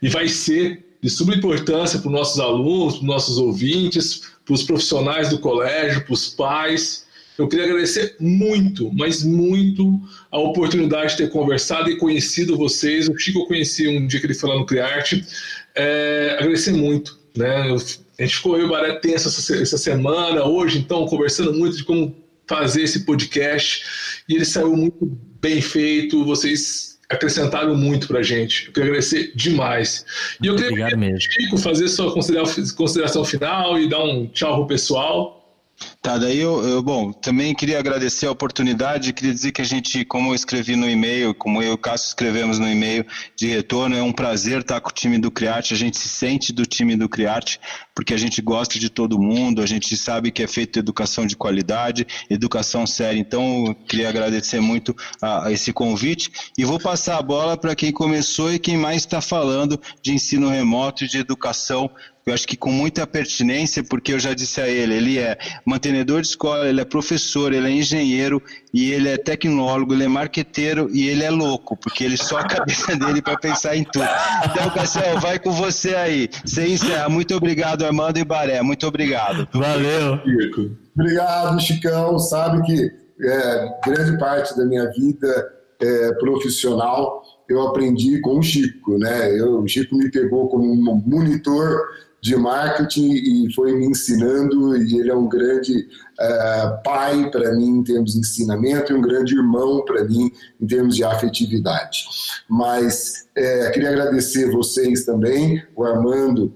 [0.00, 4.54] e vai ser de suma importância para os nossos alunos, para os nossos ouvintes, para
[4.54, 7.06] os profissionais do colégio, para os pais.
[7.36, 10.00] Eu queria agradecer muito, mas muito,
[10.30, 13.08] a oportunidade de ter conversado e conhecido vocês.
[13.08, 15.24] O Chico eu conheci um dia que ele foi lá no Criarte.
[15.74, 17.16] É, agradecer muito.
[17.36, 17.72] Né?
[18.18, 21.76] A gente ficou eu e o Baré tenso essa, essa semana, hoje, então, conversando muito
[21.76, 22.16] de como
[22.48, 23.84] fazer esse podcast
[24.28, 25.04] e ele saiu muito
[25.40, 26.24] bem feito.
[26.24, 28.66] Vocês acrescentaram muito para a gente.
[28.66, 30.04] Eu quero agradecer demais.
[30.42, 31.20] E eu queria, Obrigado mesmo.
[31.20, 35.37] Chico, fazer sua consideração final e dar um tchau pro pessoal.
[36.02, 40.04] Tá, daí eu, eu, bom, também queria agradecer a oportunidade, queria dizer que a gente,
[40.04, 43.04] como eu escrevi no e-mail, como eu e o Cássio escrevemos no e-mail
[43.36, 46.52] de retorno, é um prazer estar com o time do Criarte, a gente se sente
[46.52, 47.60] do time do Criarte,
[47.94, 51.36] porque a gente gosta de todo mundo, a gente sabe que é feito educação de
[51.36, 57.22] qualidade, educação séria, então queria agradecer muito a, a esse convite e vou passar a
[57.22, 61.90] bola para quem começou e quem mais está falando de ensino remoto e de educação
[62.28, 66.20] eu acho que com muita pertinência, porque eu já disse a ele, ele é mantenedor
[66.20, 70.90] de escola, ele é professor, ele é engenheiro e ele é tecnólogo, ele é marqueteiro
[70.92, 74.06] e ele é louco, porque ele só a cabeça dele para pensar em tudo.
[74.44, 76.28] Então, Cassiel, vai com você aí.
[76.44, 77.08] Você encerra.
[77.08, 78.60] Muito obrigado, Armando e Baré.
[78.62, 79.48] Muito obrigado.
[79.52, 80.20] Valeu.
[80.94, 82.18] Obrigado, Chicão.
[82.18, 88.98] Sabe que é, grande parte da minha vida é, profissional eu aprendi com o Chico,
[88.98, 89.38] né?
[89.38, 91.80] Eu, o Chico me pegou como um monitor
[92.20, 95.88] de marketing e foi me ensinando e ele é um grande
[96.20, 100.66] uh, pai para mim em termos de ensinamento e um grande irmão para mim em
[100.66, 102.04] termos de afetividade.
[102.48, 106.52] Mas é, queria agradecer vocês também, o Armando,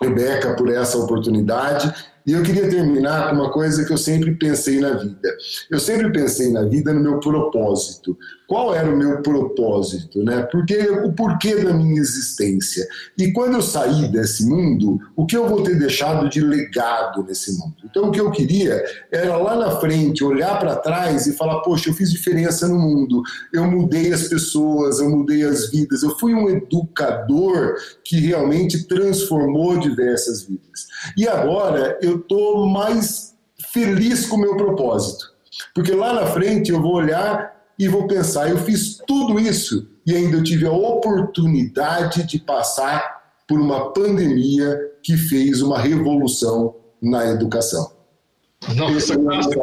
[0.00, 1.92] Rebeca, por essa oportunidade
[2.26, 5.36] e eu queria terminar com uma coisa que eu sempre pensei na vida.
[5.70, 8.18] Eu sempre pensei na vida no meu propósito.
[8.48, 10.42] Qual era o meu propósito, né?
[10.50, 12.86] Porque o porquê da minha existência.
[13.16, 17.52] E quando eu sair desse mundo, o que eu vou ter deixado de legado nesse
[17.58, 17.74] mundo?
[17.84, 21.90] Então o que eu queria era lá na frente olhar para trás e falar: "Poxa,
[21.90, 23.22] eu fiz diferença no mundo.
[23.52, 26.02] Eu mudei as pessoas, eu mudei as vidas.
[26.02, 27.74] Eu fui um educador
[28.04, 30.86] que realmente transformou diversas vidas".
[31.16, 33.34] E agora eu estou mais
[33.72, 35.36] feliz com o meu propósito.
[35.74, 40.14] Porque lá na frente eu vou olhar e vou pensar, eu fiz tudo isso e
[40.14, 43.16] ainda eu tive a oportunidade de passar
[43.46, 47.94] por uma pandemia que fez uma revolução na educação.
[48.74, 49.50] Nossa, quase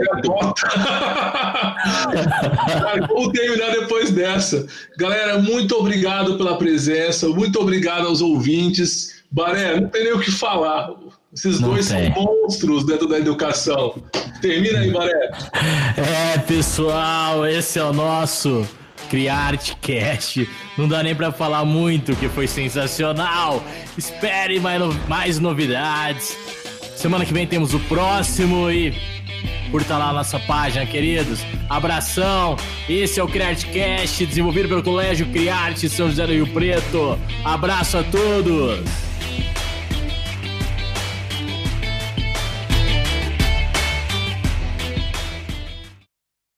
[3.10, 4.66] Vamos terminar depois dessa.
[4.98, 9.22] Galera, muito obrigado pela presença, muito obrigado aos ouvintes.
[9.30, 10.90] Baré, não tem nem o que falar.
[11.34, 12.14] Esses Não dois tem.
[12.14, 13.96] são monstros dentro da educação.
[14.42, 15.32] Termina aí, Baré.
[15.98, 18.68] É, pessoal, esse é o nosso
[19.10, 20.48] Criarte Cast.
[20.78, 23.64] Não dá nem para falar muito, que foi sensacional.
[23.98, 26.38] Espere mais, mais novidades.
[26.96, 28.94] Semana que vem temos o próximo e
[29.72, 31.40] curta lá a nossa página, queridos.
[31.68, 32.56] Abração.
[32.88, 37.18] Esse é o Criarte Cast, desenvolvido pelo Colégio Criarte São José do Rio Preto.
[37.44, 38.82] Abraço a todos.